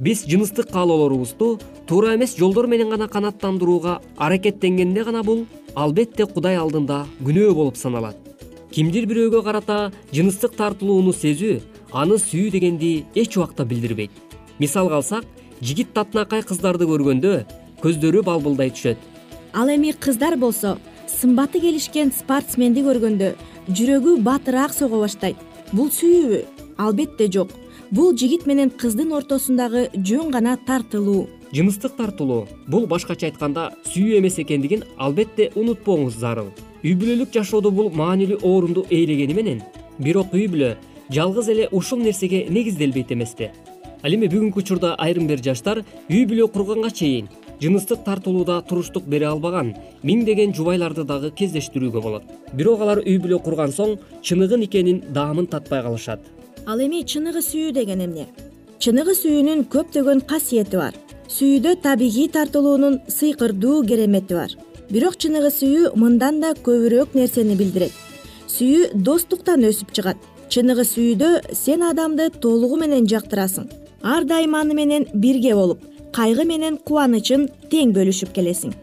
Биз 0.00 0.24
жыныстык 0.26 0.70
каалоолорубузду 0.72 1.60
туура 1.86 2.14
эмес 2.16 2.36
жолдор 2.36 2.66
менен 2.66 2.90
гана 2.90 3.08
канааттандырууга 3.08 4.00
аракеттенгенде 4.16 5.04
гана 5.04 5.22
бул 5.22 5.46
албетте 5.74 6.26
кудай 6.26 6.56
алдында 6.56 7.06
күнөө 7.22 7.54
болуп 7.54 7.76
саналат. 7.76 8.16
Кимдир 8.72 9.06
бирөөгө 9.06 9.42
карата 9.44 9.92
жыныстык 10.12 10.56
тартылууну 10.56 11.12
сезүү 11.12 11.60
аны 11.92 12.16
сүйүү 12.18 12.50
дегенди 12.50 13.04
эч 13.14 13.36
убакта 13.36 13.64
билдирбейт. 13.64 14.10
Мисалга 14.58 14.96
алсак 14.96 15.24
жигит 15.60 15.92
татынакай 15.94 16.42
кыздарды 16.42 16.88
көргөндө 16.88 17.44
көздөрү 17.82 18.22
балбылдай 18.24 18.72
түшөт. 18.72 18.96
Ал 19.52 19.68
эми 19.68 19.92
кыздар 19.92 20.36
болсо 20.36 20.78
сымбаты 21.22 21.60
келишкен 21.62 22.10
спортсменди 22.10 22.82
көргөндө 22.82 23.28
жүрөгү 23.70 24.16
батыраак 24.26 24.72
сого 24.74 24.98
баштайт. 25.04 25.38
Бул 25.70 25.90
сүйүүбү? 25.94 26.40
Албетте 26.82 27.28
жок. 27.30 27.52
Бул 27.94 28.16
жигит 28.18 28.46
менен 28.50 28.72
кыздын 28.82 29.12
ортосундагы 29.14 29.84
жөн 29.94 30.32
гана 30.34 30.56
тартылуу. 30.66 31.28
Жыныстык 31.54 31.94
тартылуу. 31.96 32.48
Бул 32.66 32.88
башкача 32.90 33.28
айтканда 33.28 33.70
сүйүү 33.92 34.18
эмес 34.18 34.40
экендигин 34.42 34.82
албетте 34.96 35.52
унутпооңуз 35.54 36.18
зарыл. 36.18 36.50
Үй 36.82 36.96
бүлөлүк 36.98 37.30
жашоодо 37.36 37.70
бул 37.70 37.92
маанилүү 37.94 38.40
орунду 38.42 38.86
ээлегени 38.90 39.36
менен. 39.38 39.62
Бирок 39.98 40.34
үй 40.34 40.48
бүлө 40.50 40.74
жалгыз 41.12 41.52
эле 41.54 41.68
ушул 41.70 42.02
нерсеге 42.02 42.48
негизделбейт 42.50 43.12
эмеспи 43.12 43.52
ал 44.02 44.14
эми 44.16 44.26
бүгүнкү 44.26 44.62
учурда 44.62 44.94
айрым 44.98 45.28
бир 45.30 45.42
жаштар 45.44 45.82
үй 46.10 46.24
бүлө 46.26 46.48
курганга 46.52 46.90
чейин 46.90 47.28
жыныстык 47.62 48.02
тартылууда 48.04 48.56
туруштук 48.66 49.04
бере 49.06 49.28
албаган 49.28 49.72
миңдеген 50.02 50.54
жубайларды 50.56 51.04
дагы 51.06 51.30
кездештирүүгө 51.38 52.00
болот. 52.02 52.24
Бирок 52.52 52.80
алар 52.82 53.02
үй 53.04 53.18
бүлө 53.22 53.38
курган 53.44 53.70
соң 53.70 53.98
чыныгы 54.26 54.58
никенин 54.64 55.02
даамын 55.14 55.46
татпай 55.46 55.82
калышат. 55.84 56.20
Ал 56.66 56.82
эми 56.82 57.04
чыныгы 57.06 57.42
сүйүү 57.42 57.72
деген 57.76 58.02
эмне? 58.06 58.26
Чыныгы 58.82 59.14
сүйүүнүн 59.14 59.66
көптөгөн 59.70 60.24
касиети 60.26 60.80
бар. 60.80 60.96
Сүйүүдө 61.30 61.76
табигый 61.84 62.28
тартылуунун 62.34 62.98
сыйкырдуу 63.08 63.84
керемети 63.86 64.34
бар. 64.34 64.56
Бирок 64.90 65.16
чыныгы 65.22 65.52
сүйүү 65.54 65.94
мындан 65.96 66.42
да 66.42 66.52
көбүрөөк 66.66 67.14
нерсени 67.14 67.54
билдирет. 67.54 67.94
Сүйүү 68.50 68.90
достуктан 69.06 69.62
өсүп 69.70 69.94
чыгат. 69.94 70.18
Чыныгы 70.50 70.84
сүйүүдө 70.84 71.54
сен 71.54 71.86
адамды 71.86 72.28
толугу 72.42 72.76
менен 72.82 73.06
жактырасың. 73.06 73.70
Ар 74.02 74.26
дайым 74.26 74.58
аны 74.58 74.74
менен 74.74 75.06
бирге 75.14 75.54
болуп 75.54 75.91
кайгы 76.12 76.44
менен 76.44 76.76
кубанычын 76.76 77.46
тең 77.72 77.92
бөлүшүп 77.96 78.32
келесиң. 78.36 78.74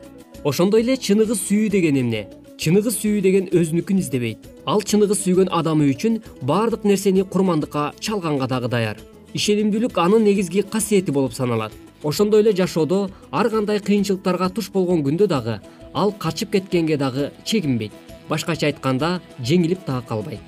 Ошондой 0.50 0.82
эле 0.82 0.96
чыныгы 0.98 1.36
сүйүү 1.38 1.70
деген 1.76 2.00
эмне. 2.02 2.24
Чыныгы 2.60 2.92
сүйүү 2.92 3.22
деген 3.22 3.50
өзүнүкүн 3.54 4.00
издебейт. 4.02 4.48
Ал 4.66 4.82
чыныгы 4.82 5.16
сүйгөн 5.16 5.52
адамы 5.54 5.92
үчүн 5.94 6.20
баардык 6.42 6.88
нерсени 6.90 7.24
курмандыкка 7.24 7.94
чалганга 8.00 8.48
дагы 8.50 8.68
даяр. 8.68 8.98
Ишенимдүүлүк 9.34 10.00
анын 10.02 10.26
негизги 10.26 10.64
касиети 10.64 11.12
болуп 11.12 11.34
саналат. 11.38 11.72
Ошондой 12.04 12.42
эле 12.42 12.56
жашоодо 12.56 13.10
ар 13.32 13.50
кандай 13.50 13.80
кыйынчылыктарга 13.80 14.50
туш 14.50 14.72
болгон 14.72 15.04
күндө 15.06 15.28
дагы 15.28 15.60
ал 15.94 16.12
качып 16.12 16.52
кеткенге 16.52 16.98
дагы 16.98 17.32
чегинбейт. 17.46 17.92
Башкача 18.30 18.68
айтканда 18.68 19.22
жеңилип 19.40 19.86
дагы 19.86 20.08
калбайт. 20.08 20.42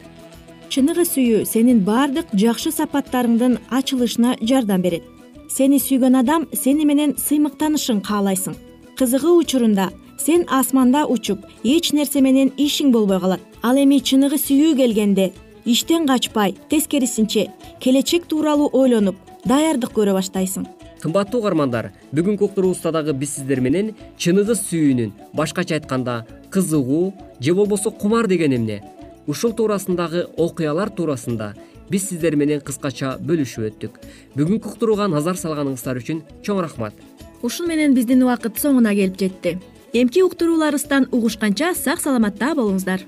Чыныгы 0.71 1.03
сүйүү 1.05 1.45
сенин 1.45 1.81
баардык 1.83 2.31
жакшы 2.31 2.71
сапаттарыңдын 2.71 3.57
ачылышына 3.69 4.37
жардам 4.41 4.81
берет 4.81 5.03
сени 5.51 5.79
сүйгөн 5.83 6.15
адам 6.21 6.47
сени 6.55 6.85
менен 6.87 7.15
сыймыктанышын 7.19 7.99
каалайсың. 8.07 8.55
Кызыгуу 8.97 9.39
учурунда 9.41 9.89
сен 10.17 10.45
асманда 10.47 11.05
учуп 11.05 11.39
эч 11.63 11.91
нерсе 11.91 12.21
менен 12.21 12.51
ишиң 12.57 12.91
болбой 12.91 13.19
калат. 13.19 13.41
Ал 13.61 13.75
эми 13.75 13.99
чыныгы 13.99 14.39
сүйүү 14.39 14.75
келгенде 14.77 15.31
иштен 15.65 16.07
качпай 16.07 16.55
тескерисинче 16.69 17.49
келечек 17.79 18.27
тууралуу 18.27 18.69
ойлонуп 18.73 19.17
даярдык 19.45 19.91
көрө 19.97 20.15
баштайсың. 20.17 20.67
Кымбаттуу 21.01 21.41
угармандар 21.41 21.91
бүгүнкү 22.13 22.45
уктуруубузда 22.45 22.91
дагы 22.93 23.13
биз 23.17 23.35
сиздер 23.35 23.59
менен 23.59 23.95
чыныгы 24.17 24.55
сүйүүнүн 24.55 25.13
башкача 25.33 25.79
айтканда 25.79 26.25
кызыгуу 26.51 27.13
же 27.39 27.53
болбосо 27.53 27.91
кумар 27.91 28.27
деген 28.27 28.55
эмне. 28.55 28.83
Ушул 29.27 29.53
туурасындагы 29.53 30.27
окуялар 30.37 30.89
туурасында 30.89 31.55
биз 31.91 32.07
сиздер 32.09 32.37
менен 32.39 32.61
кыскача 32.63 33.17
бөлүшүп 33.19 33.67
өттүк. 33.69 33.97
Бүгүнкү 34.37 34.71
уктурууга 34.71 35.09
назар 35.11 35.39
салганыңыздар 35.39 35.99
үчүн 36.01 36.21
чоң 36.45 36.61
рахмат. 36.63 36.95
Ушун 37.43 37.67
менен 37.67 37.95
биздин 37.97 38.23
убакыт 38.23 38.61
соңуна 38.61 38.95
келип 38.95 39.19
жетти. 39.19 39.57
Эмки 39.93 40.23
уктурууларыбыздан 40.23 41.09
угушканча 41.11 41.73
сак 41.75 41.99
саламатта 41.99 42.53
болуңуздар. 42.55 43.03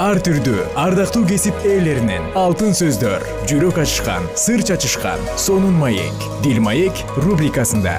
Ар 0.00 0.16
түрдүү 0.24 0.62
ардактуу 0.80 1.26
кесип 1.28 1.66
ээлеринен 1.68 2.30
алтын 2.40 2.72
сөздөр 2.78 3.26
жүрөк 3.50 3.82
ачышкан 3.82 4.24
сыр 4.32 4.64
чачышкан 4.64 5.20
сонун 5.36 5.76
маек 5.76 6.24
дил 6.40 6.62
маек 6.64 7.04
рубрикасында 7.20 7.98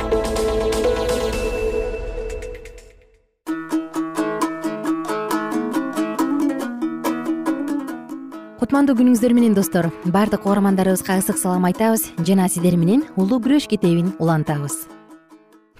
кутмандуу 8.71 8.95
күнүңүздөр 8.95 9.33
менен 9.35 9.51
достор. 9.51 9.89
Баардык 10.07 10.45
угармандарыбызга 10.47 11.17
ысык 11.19 11.35
салам 11.35 11.65
айтабыз 11.67 12.05
жана 12.23 12.45
сиздер 12.47 12.77
менен 12.79 13.01
улуу 13.19 13.41
күрөш 13.43 13.65
китебин 13.67 14.13
улантабыз. 14.15 14.87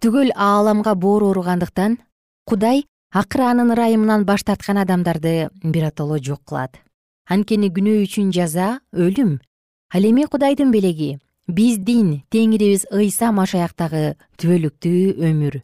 Түгөл 0.04 0.34
ааламга 0.36 0.92
боору 1.00 1.30
ооругандыктан 1.30 1.96
кудай 2.44 2.84
акыры 3.16 3.46
анын 3.48 3.72
ырайымынан 3.78 4.26
баш 4.28 4.44
тарткан 4.44 4.82
адамдарды 4.84 5.48
биротоло 5.64 6.20
жок 6.20 6.44
кылат. 6.44 6.82
Анткени 7.32 7.72
күнөө 7.72 8.04
үчүн 8.10 8.36
жаза 8.36 8.82
өлүм. 8.92 9.40
Ал 9.96 10.10
эми 10.12 10.28
кудайдын 10.28 10.76
белеги 10.76 11.22
биздин 11.48 12.26
теңирибиз 12.28 12.90
ыйса 12.92 13.32
машаяктагы 13.32 14.18
түбөлүктүү 14.36 15.16
өмүр 15.32 15.62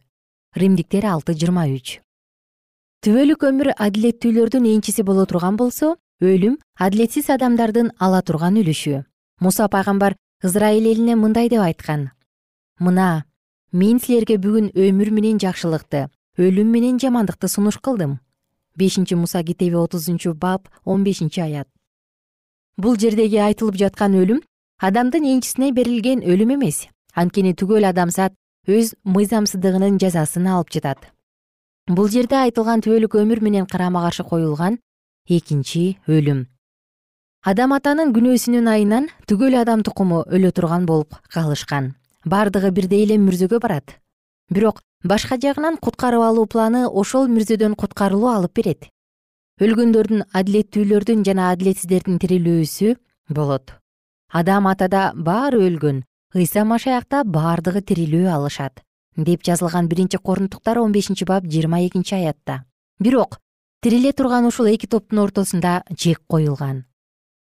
римдиктер 0.56 1.12
алты 1.12 1.36
жыйырма 1.36 1.68
үч. 1.76 2.00
Түбөлүк 3.04 3.50
өмүр 3.52 3.74
адилеттүүлөрдүн 3.76 4.72
энчиси 4.72 5.04
боло 5.04 5.28
турган 5.28 5.60
болсо 5.60 5.98
өлүм 6.18 6.56
адилетсиз 6.82 7.28
адамдардын 7.30 7.92
ала 8.02 8.18
турган 8.26 8.56
үлүшү 8.58 9.04
муса 9.38 9.68
пайгамбар 9.70 10.16
ызрайыл 10.42 10.88
элине 10.90 11.14
мындай 11.14 11.48
деп 11.48 11.62
айткан. 11.62 12.10
Мына 12.80 13.24
мен 13.70 14.00
силерге 14.02 14.34
бүгүн 14.42 14.72
өмүр 14.74 15.12
менен 15.14 15.38
жакшылыкты 15.38 16.08
өлүм 16.36 16.72
менен 16.74 16.98
жамандыкты 16.98 17.46
сунуш 17.46 17.78
кылдым 17.78 18.18
бешинчи 18.74 19.14
муса 19.14 19.44
китеби 19.44 19.76
отузунчу 19.76 20.34
бап 20.34 20.68
он 20.84 21.04
бешинчи 21.04 21.40
аят. 21.40 21.68
Бул 22.76 22.98
жердеги 22.98 23.38
айтылып 23.38 23.78
жаткан 23.78 24.18
өлүм 24.18 24.42
адамдын 24.82 25.22
энчисине 25.22 25.70
берилген 25.70 26.26
өлүм 26.26 26.54
эмес. 26.54 26.88
Анткени 27.14 27.54
түгөл 27.54 27.86
адамзат 27.86 28.34
өз 28.66 28.96
мыйзамсыздыгынын 29.04 29.98
жазасын 30.02 30.50
алып 30.50 30.74
жатат. 30.74 30.98
Бул 31.86 32.10
жерде 32.10 32.42
айтылган 32.42 32.82
түбөлүк 32.82 33.14
өмүр 33.22 33.40
менен 33.40 33.66
карама 33.66 34.02
каршы 34.02 34.24
коюлган 34.26 34.78
экинчи 35.28 35.98
өлүм. 36.08 36.46
Адам 37.44 37.72
атанын 37.76 38.10
күнөөсүнүн 38.16 38.68
айынан 38.72 39.08
түгөл 39.30 39.54
адам 39.60 39.84
тукуму 39.86 40.24
өлө 40.26 40.50
турган 40.56 40.86
болуп 40.88 41.14
калышкан. 41.32 41.94
Баардыгы 42.24 42.70
бирдей 42.74 43.04
эле 43.06 43.18
мүрзөгө 43.22 43.60
барат. 43.62 43.94
Бирок 44.50 44.82
башка 45.04 45.38
жагынан 45.38 45.76
куткарып 45.76 46.24
алуу 46.24 46.46
планы 46.46 46.86
ошол 46.88 47.28
мүрзөдөн 47.28 47.76
куткарылуу 47.78 48.32
алып 48.32 48.54
берет. 48.58 48.88
Өлгөндөрдүн 49.60 50.26
адилеттүүлөрдүн 50.32 51.24
жана 51.26 51.52
адилетсиздердин 51.52 52.18
тирилүүсү 52.18 52.96
болот. 53.28 53.72
Адам 54.32 54.66
атада 54.66 55.12
баары 55.14 55.62
өлгөн 55.68 56.02
ыйса 56.34 56.64
машаякта 56.64 57.24
баардыгы 57.24 57.82
тирилүү 57.82 58.28
алышат 58.34 58.82
деп 59.16 59.42
жазылган 59.42 59.88
биринчи 59.88 60.18
корунтуктар 60.18 60.78
он 60.78 60.92
бешинчи 60.92 61.24
бап 61.24 61.44
жыйырма 61.44 61.80
экинчи 61.86 62.14
аятта. 62.14 62.64
Бирок 63.00 63.38
тириле 63.80 64.12
турган 64.12 64.46
ушул 64.46 64.66
эки 64.66 64.86
топтун 64.86 65.20
ортосунда 65.22 65.84
чек 65.96 66.18
коюлган. 66.26 66.84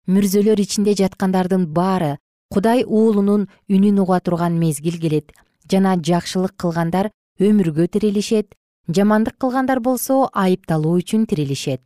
Мүрзөлөр 0.07 0.59
ичинде 0.61 0.93
жаткандардын 0.93 1.65
баары 1.73 2.17
кудай 2.53 2.83
уулунун 2.85 3.47
үнүн 3.67 4.01
уга 4.03 4.19
турган 4.21 4.59
мезгил 4.59 4.99
келет 5.01 5.33
жана 5.65 5.95
жакшылык 5.97 6.53
кылгандар 6.55 7.09
өмүргө 7.41 7.87
тирилишет 7.89 8.53
жамандык 8.87 9.37
кылгандар 9.41 9.81
болсо 9.81 10.27
айыпталуу 10.33 10.99
үчүн 11.01 11.25
тирилишет. 11.25 11.81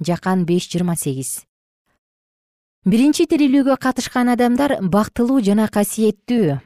Жакан 0.00 0.44
беш 0.44 0.68
жыйырма 0.70 0.96
сегиз. 0.96 1.44
Биринчи 2.84 3.26
тирилүүгө 3.30 3.76
катышкан 3.78 4.28
адамдар 4.34 4.78
бактылуу 4.82 5.40
жана 5.40 5.68
касиеттүү. 5.68 6.58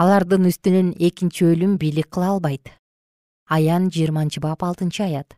Алардын 0.00 0.48
үстүнөн 0.48 0.94
экинчи 0.98 1.44
өлүм 1.52 1.76
бийлик 1.76 2.08
кыла 2.08 2.32
албайт. 2.34 2.72
Аян 3.48 3.90
жыйырманчы 3.90 4.40
бап 4.40 4.64
алтынчы 4.64 5.04
аят 5.04 5.36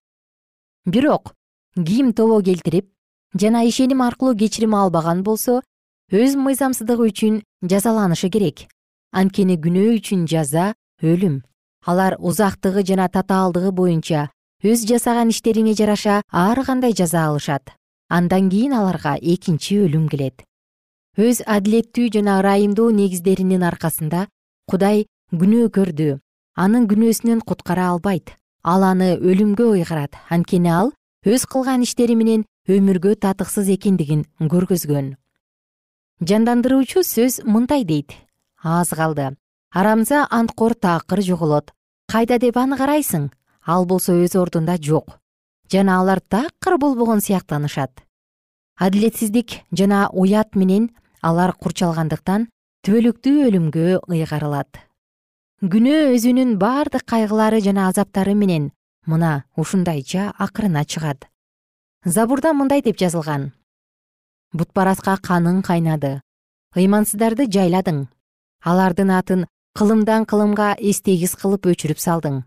бирок 0.86 1.34
ким 1.76 2.12
тобо 2.12 2.42
келтирип 2.42 2.90
жана 3.38 3.62
ишеним 3.64 4.02
аркылуу 4.02 4.36
кечирим 4.36 4.74
албаган 4.74 5.22
болсо 5.22 5.62
өз 6.10 6.34
мыйзамсыздыгы 6.36 7.08
үчүн 7.08 7.42
жазаланышы 7.62 8.28
керек. 8.28 8.66
Анткени 9.12 9.56
күнөө 9.56 9.96
үчүн 9.98 10.26
жаза 10.26 10.74
өлүм. 11.00 11.42
Алар 11.86 12.16
узактыгы 12.18 12.84
жана 12.84 13.08
татаалдыгы 13.08 13.70
боюнча 13.72 14.28
өз 14.62 14.84
жасаган 14.88 15.30
иштерине 15.30 15.74
жараша 15.74 16.20
ар 16.30 16.64
кандай 16.66 16.92
жаза 16.92 17.26
алышат. 17.28 17.72
Андан 18.10 18.50
кийин 18.50 18.74
аларга 18.74 19.16
экинчи 19.16 19.78
өлүм 19.86 20.08
келет. 20.10 20.44
Өз 21.16 21.42
адилеттүү 21.46 22.10
жана 22.12 22.40
ырайымдуу 22.42 22.90
негиздеринин 22.90 23.62
аркасында 23.62 24.26
кудай 24.68 25.06
күнөөкөрдү 25.32 26.18
анын 26.56 26.88
күнөөсүнөн 26.90 27.40
куткара 27.46 27.88
албайт 27.94 28.36
ал 28.62 28.84
аны 28.86 29.16
өлүмгө 29.18 29.66
ыйгарат. 29.76 30.14
Анткени 30.30 30.70
ал 30.70 30.92
өз 31.26 31.46
кылган 31.46 31.82
иштери 31.82 32.14
менен 32.14 32.44
өмүргө 32.68 33.16
татыксыз 33.18 33.68
экендигин 33.74 34.24
көргөзгөн. 34.38 35.16
Жандандыруучу 36.22 37.02
сөз 37.02 37.42
мындай 37.44 37.84
дейт. 37.84 38.14
Аз 38.62 38.90
калды. 38.94 39.36
Арамза 39.74 40.26
анткор 40.30 40.74
таакыр 40.74 41.22
жоголот. 41.22 41.72
Кайда 42.06 42.38
деп 42.38 42.56
аны 42.56 42.78
карайсың? 42.78 43.30
Ал 43.66 43.86
болсо 43.86 44.14
өз 44.14 44.36
ордунда 44.38 44.76
жок. 44.78 45.18
Жана 45.70 45.98
алар 46.00 46.20
такыр 46.20 46.78
болбогон 46.78 47.20
сыяктанышат. 47.20 48.02
Адилетсиздик 48.78 49.62
жана 49.72 50.08
уят 50.12 50.54
менен 50.54 50.90
алар 51.22 51.54
курчалгандыктан 51.54 52.48
түбөлүктүү 52.86 53.46
өлүмгө 53.48 54.00
ыйгарылат 54.10 54.91
күнөө 55.62 56.16
өзүнүн 56.16 56.56
баардык 56.58 57.04
кайгылары 57.06 57.60
жана 57.62 57.86
азаптары 57.86 58.34
менен 58.34 58.72
мына 59.06 59.44
ушундайча 59.56 60.32
акырына 60.38 60.84
чыгат. 60.84 61.28
Забурда 62.04 62.52
мындай 62.52 62.82
деп 62.82 62.98
жазылган. 62.98 63.52
Бутбараска 64.52 65.16
каның 65.22 65.62
кайнады. 65.62 66.20
Ыймансыздарды 66.74 67.46
жайладың. 67.46 68.08
Алардын 68.64 69.14
атын 69.14 69.46
кылымдан 69.78 70.26
кылымга 70.26 70.74
эстегис 70.78 71.36
кылып 71.38 71.70
өчүрүп 71.70 72.02
салдың. 72.02 72.42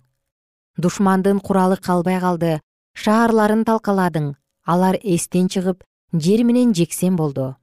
Душмандын 0.78 1.40
куралы 1.40 1.78
калбай 1.78 2.20
калды. 2.20 2.60
Шаарларын 2.94 3.64
талкаладың. 3.64 4.34
Алар 4.66 5.00
эстен 5.04 5.48
чыгып 5.48 5.84
жер 6.12 6.44
менен 6.44 6.74
жексен 6.74 7.16
болду 7.16 7.56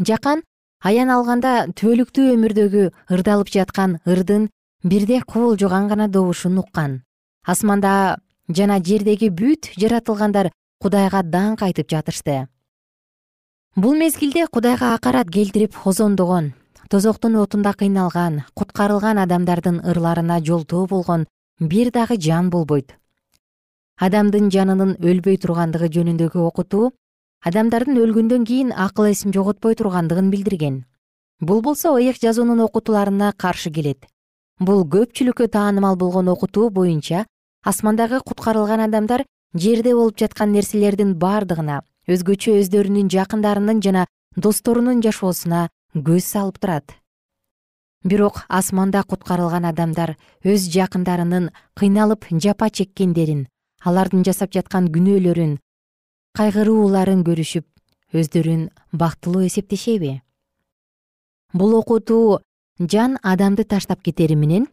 жакан 0.00 0.42
аян 0.82 1.10
алганда 1.14 1.52
түбөлүктүү 1.78 2.32
өмүрдөгү 2.34 2.82
ырдалып 3.14 3.50
жаткан 3.54 3.98
ырдын 4.06 4.48
бирде 4.82 5.20
кубулжуган 5.20 5.88
гана 5.88 6.08
добушун 6.08 6.58
уккан 6.58 7.02
асманда 7.46 8.18
жана 8.48 8.78
жердеги 8.82 9.28
бүт 9.30 9.70
жаратылгандар 9.78 10.50
кудайга 10.82 11.22
даңк 11.22 11.62
айтып 11.62 11.88
жатышты. 11.88 12.48
Бул 13.76 13.94
мезгилде 13.94 14.46
кудайга 14.46 14.94
акарат 14.94 15.30
келтирип 15.30 15.76
озондогон 15.84 16.52
тозоктун 16.90 17.36
отунда 17.36 17.72
кыйналган 17.72 18.42
куткарылган 18.54 19.18
адамдардын 19.18 19.80
ырларына 19.80 20.40
жолтоо 20.44 20.86
болгон 20.86 21.26
бир 21.60 21.92
дагы 21.92 22.18
жан 22.20 22.50
болбойт. 22.50 22.98
Адамдын 24.00 24.50
жанынын 24.50 24.96
өлбөй 24.98 25.38
тургандыгы 25.38 25.88
жөнүндөгү 25.94 26.42
окутуу 26.42 26.90
адамдардын 27.40 28.02
өлгөндөн 28.02 28.44
кийин 28.44 28.72
акыл 28.72 29.12
эсин 29.12 29.32
жоготпой 29.32 29.74
тургандыгын 29.74 30.30
билдирген. 30.30 30.84
Бул 31.40 31.62
болсо 31.62 31.94
ыйык 31.94 32.18
жазуунун 32.20 32.60
окутууларына 32.60 33.32
каршы 33.36 33.70
келет 33.70 34.06
бул 34.60 34.84
көпчүлүккө 34.94 35.48
таанымал 35.48 35.96
болгон 35.96 36.28
окутуу 36.28 36.70
боюнча 36.70 37.26
асмандагы 37.64 38.20
куткарылган 38.20 38.80
адамдар 38.80 39.24
жерде 39.54 39.94
болуп 39.94 40.18
жаткан 40.18 40.52
нерселердин 40.52 41.14
бардыгына 41.18 41.82
өзгөчө 42.08 42.58
өздөрүнүн 42.60 43.10
жакындарынын 43.12 43.82
жана 43.82 44.06
досторунун 44.36 45.02
жашоосуна 45.02 45.68
көз 45.94 46.24
салып 46.24 46.58
турат. 46.58 46.94
Бирок 48.04 48.42
асманда 48.48 49.04
куткарылган 49.04 49.64
адамдар 49.68 50.16
өз 50.44 50.66
жакындарынын 50.74 51.50
кыйналып 51.78 52.26
жапа 52.42 52.70
чеккендерин 52.70 53.46
алардын 53.84 54.24
жасап 54.26 54.50
жаткан 54.54 54.88
күнөөлөрүн 54.94 55.58
кайгырууларын 56.38 57.22
көрүшүп 57.28 57.66
өздөрүн 58.18 58.70
бактылуу 58.92 59.46
эсептешеби. 59.46 60.20
Бул 61.52 61.74
окутуу 61.78 62.40
жан 62.78 63.18
адамды 63.22 63.64
таштап 63.64 64.02
кетери 64.02 64.34
менен 64.34 64.66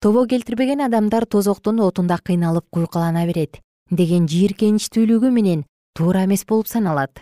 тобо 0.00 0.26
келтирбеген 0.26 0.80
адамдар 0.80 1.26
тозоктун 1.26 1.80
отунда 1.80 2.18
кыйналып 2.18 2.64
куйкалана 2.70 3.26
берет 3.26 3.60
деген 3.90 4.26
жийиркеничтүүлүгү 4.26 5.30
менен 5.30 5.64
туура 5.94 6.24
эмес 6.24 6.44
болуп 6.48 6.66
саналат. 6.66 7.20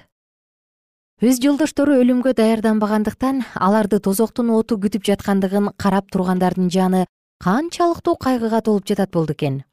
Өз 1.20 1.40
жолдоштору 1.42 1.98
өлүмгө 2.00 2.32
даярданбагандыктан 2.38 3.42
аларды 3.54 3.98
тозоктун 3.98 4.50
оту 4.54 4.78
күтүп 4.78 5.04
жаткандыгын 5.04 5.72
карап 5.76 6.08
тургандардын 6.14 6.70
жаны 6.70 7.06
канчалыктуу 7.42 8.14
кайгыга 8.16 8.62
толуп 8.62 8.86
жатат 8.86 9.10
болду 9.10 9.34
экен. 9.34 9.64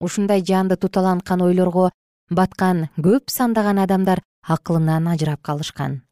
Ушундай 0.00 0.44
жанды 0.46 0.76
туталанткан 0.76 1.42
ойлорго 1.42 1.90
баткан 2.30 2.88
көп 2.96 3.28
сандаган 3.28 3.78
адамдар 3.78 4.22
акылынан 4.46 5.08
ажырап 5.08 5.42
калышкан 5.42 6.02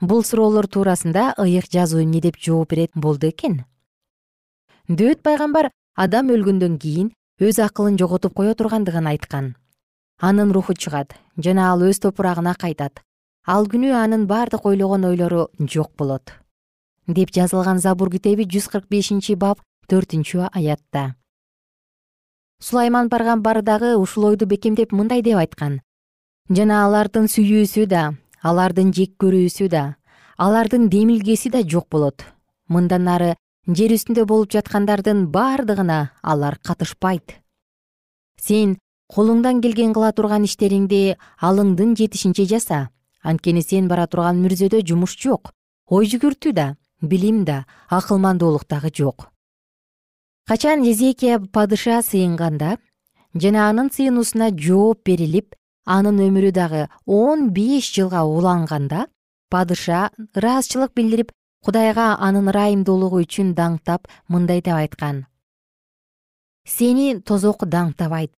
бул 0.00 0.22
суроолор 0.24 0.66
туурасында 0.68 1.34
ыйык 1.40 1.70
жазуу 1.72 2.02
эмне 2.02 2.20
деп 2.20 2.36
жооп 2.36 2.70
берет 2.70 2.92
болду 2.94 3.28
экен. 3.28 3.64
Дөөт 4.88 5.22
пайгамбар 5.24 5.70
адам 5.96 6.28
өлгөндөн 6.30 6.76
кийин 6.78 7.12
өз 7.40 7.58
акылын 7.64 7.96
жоготуп 7.96 8.34
кое 8.36 8.54
тургандыгын 8.54 9.06
айткан. 9.06 9.56
Анын 10.20 10.52
руху 10.52 10.74
чыгат 10.74 11.16
жана 11.36 11.72
ал 11.72 11.80
өз 11.80 12.00
топурагына 12.00 12.54
кайтат. 12.54 13.00
Ал 13.46 13.66
күнү 13.66 13.94
анын 13.94 14.26
бардык 14.26 14.66
ойлогон 14.66 15.04
ойлору 15.04 15.48
жок 15.58 15.92
болот. 15.96 16.32
Деп 17.06 17.30
жазылган 17.32 17.78
забур 17.78 18.10
китеби 18.10 18.44
жүз 18.44 18.68
кырк 18.68 18.88
бешинчи 18.90 19.34
бап 19.34 19.62
төртүнчү 19.88 20.50
аятта. 20.52 21.14
Сулайман 22.60 23.08
пайгамбар 23.08 23.62
дагы 23.62 23.96
ушул 23.96 24.24
ойду 24.24 24.46
бекемдеп 24.46 24.92
мындай 24.92 25.22
деп 25.22 25.38
айткан. 25.38 25.80
Жана 26.50 26.84
алардын 26.86 27.28
сүйүүсү 27.28 27.86
да 27.86 28.14
алардын 28.42 28.92
жек 28.92 29.16
көрүүсү 29.22 29.68
да 29.68 29.96
алардын 30.36 30.88
демилгеси 30.88 31.50
да 31.50 31.62
жок 31.62 31.88
болот. 31.90 32.24
Мындан 32.68 33.08
ары 33.08 33.34
жер 33.66 33.94
үстүндө 33.96 34.26
болуп 34.26 34.52
жаткандардын 34.52 35.26
бардыгына 35.32 36.10
алар 36.22 36.58
катышпайт. 36.62 37.40
Сен 38.40 38.76
колуңдан 39.12 39.62
келген 39.62 39.94
кыла 39.94 40.12
турган 40.12 40.44
иштериңди 40.44 41.16
алыңдын 41.40 41.94
жетишинче 41.96 42.46
жаса 42.46 42.88
анткени 43.22 43.62
сен 43.62 43.88
бара 43.88 44.06
турган 44.06 44.42
мүрзөдө 44.42 44.82
жумуш 44.86 45.16
жок 45.22 45.52
ой 45.90 46.06
жүгүртүү 46.10 46.52
да 46.52 46.74
билим 47.00 47.44
да 47.44 47.64
акылмандуулук 47.88 48.66
дагы 48.68 48.90
жок. 48.94 49.30
Качан 50.46 50.82
езекия 50.82 51.38
падыша 51.40 52.02
сыйынганда 52.02 52.76
жана 53.34 53.68
анын 53.70 53.90
сыйынуусуна 53.90 54.50
жооп 54.54 55.02
берилип 55.04 55.54
анын 55.86 56.18
өмүрү 56.26 56.50
дагы 56.52 56.88
он 57.06 57.50
беш 57.56 57.92
жылга 57.94 58.24
уланганда 58.26 59.06
падыша 59.50 60.10
ыраазычылык 60.34 60.92
билдирип 60.98 61.30
кудайга 61.64 62.16
анын 62.18 62.50
ырайымдуулугу 62.50 63.22
үчүн 63.22 63.54
даңктап 63.54 64.10
мындай 64.28 64.60
деп 64.60 64.74
айткан. 64.74 65.24
Сени 66.66 67.20
тозок 67.22 67.64
даңктабайт 67.64 68.34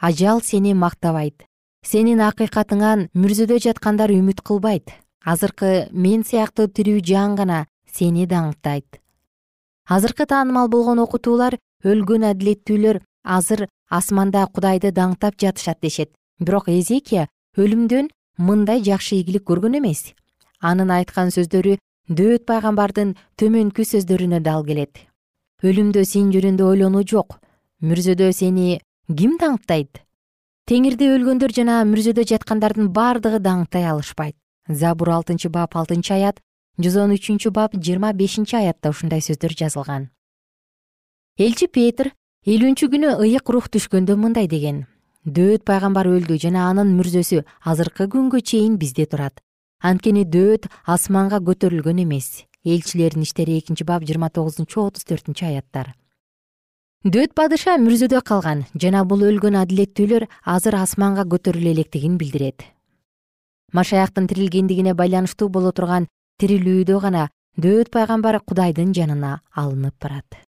ажал 0.00 0.42
сени 0.42 0.74
мактабайт 0.74 1.46
сенин 1.82 2.20
акыйкатыңан 2.20 3.08
мүрзөдө 3.14 3.58
жаткандар 3.62 4.10
үмүт 4.12 4.42
кылбайт. 4.42 4.90
Азыркы 5.24 5.88
мен 5.92 6.24
сыяктуу 6.24 6.68
тирүү 6.68 7.02
жан 7.04 7.34
гана 7.36 7.66
сени 7.92 8.26
даңктайт. 8.26 9.00
Азыркы 9.88 10.26
таанымал 10.26 10.68
болгон 10.68 10.98
окутуулар 11.02 11.58
өлгөн 11.84 12.28
адилеттүүлөр 12.32 13.00
азыр 13.24 13.66
асманда 13.88 14.46
кудайды 14.46 14.92
даңктап 14.92 15.38
жатышат 15.40 15.80
дешет 15.82 16.10
бирок 16.38 16.68
эзекия 16.68 17.28
өлүмдөн 17.56 18.08
мындай 18.38 18.82
жакшы 18.82 19.16
ийгилик 19.16 19.44
көргөн 19.44 19.78
эмес. 19.78 20.14
Анын 20.60 20.90
айткан 20.90 21.30
сөздөрү 21.34 21.76
дөөт 22.08 22.46
пайгамбардын 22.46 23.14
төмөнкү 23.38 23.84
сөздөрүнө 23.84 24.40
дал 24.42 24.64
келет. 24.64 25.06
Өлүмдө 25.62 26.04
сен 26.04 26.30
жөнүндө 26.34 26.64
ойлонуу 26.64 27.02
жок. 27.02 27.40
Мүрзөдө 27.82 28.32
сени 28.32 28.80
ким 29.06 29.38
даңктайт 29.38 30.02
теңирде 30.68 31.08
өлгөндөр 31.14 31.54
жана 31.56 31.78
мүрзөдө 31.88 32.26
жаткандардын 32.28 32.90
бардыгы 32.92 33.38
даңктай 33.40 33.86
алышпайт. 33.88 34.36
Забур 34.68 35.14
алтынчы 35.14 35.48
бап 35.48 35.76
алтынчы 35.80 36.12
аят 36.12 36.42
жүз 36.78 36.98
он 37.02 37.14
үчүнчү 37.16 37.50
бап 37.56 37.72
жыйырма 37.72 38.12
бешинчи 38.12 38.56
аятта 38.58 38.92
ушундай 38.92 39.24
сөздөр 39.24 39.56
жазылган. 39.56 40.10
Элчи 41.38 41.70
петр 41.72 42.12
элүүнчү 42.44 42.90
күнү 42.92 43.16
ыйык 43.24 43.48
рух 43.48 43.70
түшкөндө 43.72 44.18
мындай 44.20 44.46
деген 44.46 44.84
дөөт 45.26 45.64
пайгамбар 45.66 46.08
өлдү 46.08 46.38
жана 46.38 46.68
анын 46.70 46.94
мүрзөсү 46.98 47.42
азыркы 47.64 48.08
күнгө 48.12 48.40
чейин 48.40 48.78
бизде 48.78 49.06
турат. 49.06 49.40
Анткени 49.82 50.24
дөөт 50.24 50.68
асманга 50.86 51.38
көтөрүлгөн 51.38 52.02
эмес. 52.04 52.44
Элчилердин 52.64 53.22
иштери 53.22 53.58
экинчи 53.58 53.84
бап 53.84 54.02
жыйырма 54.02 54.30
тогузунчу 54.30 54.82
отуз 54.86 55.04
төртүнчү 55.04 55.46
аяттар. 55.50 55.94
Дөөт 57.04 57.34
падыша 57.38 57.76
мүрзөдө 57.78 58.22
калган 58.26 58.64
жана 58.74 59.04
бул 59.04 59.22
өлгөн 59.22 59.60
адилеттүүлөр 59.62 60.26
азыр 60.44 60.80
асманга 60.80 61.22
көтөрүлө 61.30 61.70
электигин 61.76 62.18
билдирет. 62.18 62.66
Машаяктын 63.72 64.26
тирилгендигине 64.26 64.94
байланыштуу 64.98 65.48
боло 65.48 65.70
турган 65.72 66.08
тирилүүдө 66.42 67.00
гана 67.06 67.28
дөөт 67.56 67.94
пайгамбар 67.94 68.40
кудайдын 68.42 68.94
жанына 68.96 69.38
алынып 69.54 69.94
барат 70.02 70.47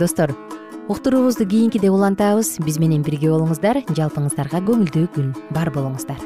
достор. 0.00 0.34
Уктуруубузду 0.88 1.46
кийинкиде 1.46 1.90
улантабыз. 1.90 2.56
Биз 2.64 2.78
менен 2.80 3.04
бирге 3.04 3.28
болуңуздар. 3.28 3.82
Жалпыңыздарга 3.92 4.62
көңүлдүү 4.64 5.08
күн. 5.14 5.34
Бар 5.52 5.70
болуңуздар. 5.74 6.18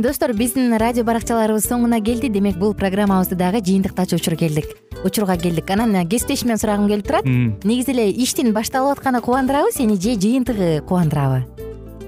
Достор 0.00 0.32
биздин 0.32 0.72
радио 0.80 1.04
баракчаларыбыз 1.04 1.68
соңуна 1.68 2.00
келди. 2.00 2.32
Демек 2.32 2.56
бул 2.56 2.72
программабызды 2.72 3.36
дагы 3.36 3.60
жыйынтыктачу 3.60 4.16
учур 4.16 4.40
келдик. 4.40 4.72
Учурга 5.04 5.36
келдик. 5.36 5.68
Анан 5.70 6.08
кесиптешимден 6.08 6.56
сурагым 6.56 6.88
келип 6.88 7.06
турат. 7.06 7.28
Негизи 7.28 7.92
эле 7.92 8.10
иштин 8.10 8.54
башталып 8.56 8.96
атканы 8.96 9.20
кубандырабы 9.20 9.76
сени 9.76 10.00
же 10.00 10.16
жыйынтыгы 10.16 10.80
кубандырабы 10.88 11.44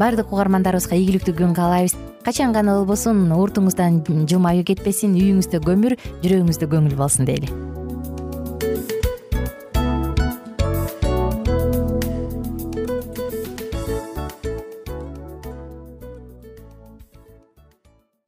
баардык 0.00 0.32
угармандарыбызга 0.32 0.96
ийгиликтүү 0.96 1.36
күн 1.40 1.56
каалайбыз. 1.56 1.96
Качан 2.26 2.52
гана 2.52 2.74
болбосун 2.80 3.30
уртуңуздан 3.30 4.02
жылмаюу 4.26 4.66
кетпесин 4.66 5.14
үйүңүздө 5.14 5.62
көмүр 5.62 5.94
жүрөгүңүздө 6.24 6.72
көңүл 6.74 6.98
болсун 6.98 7.28
дейли 7.28 7.75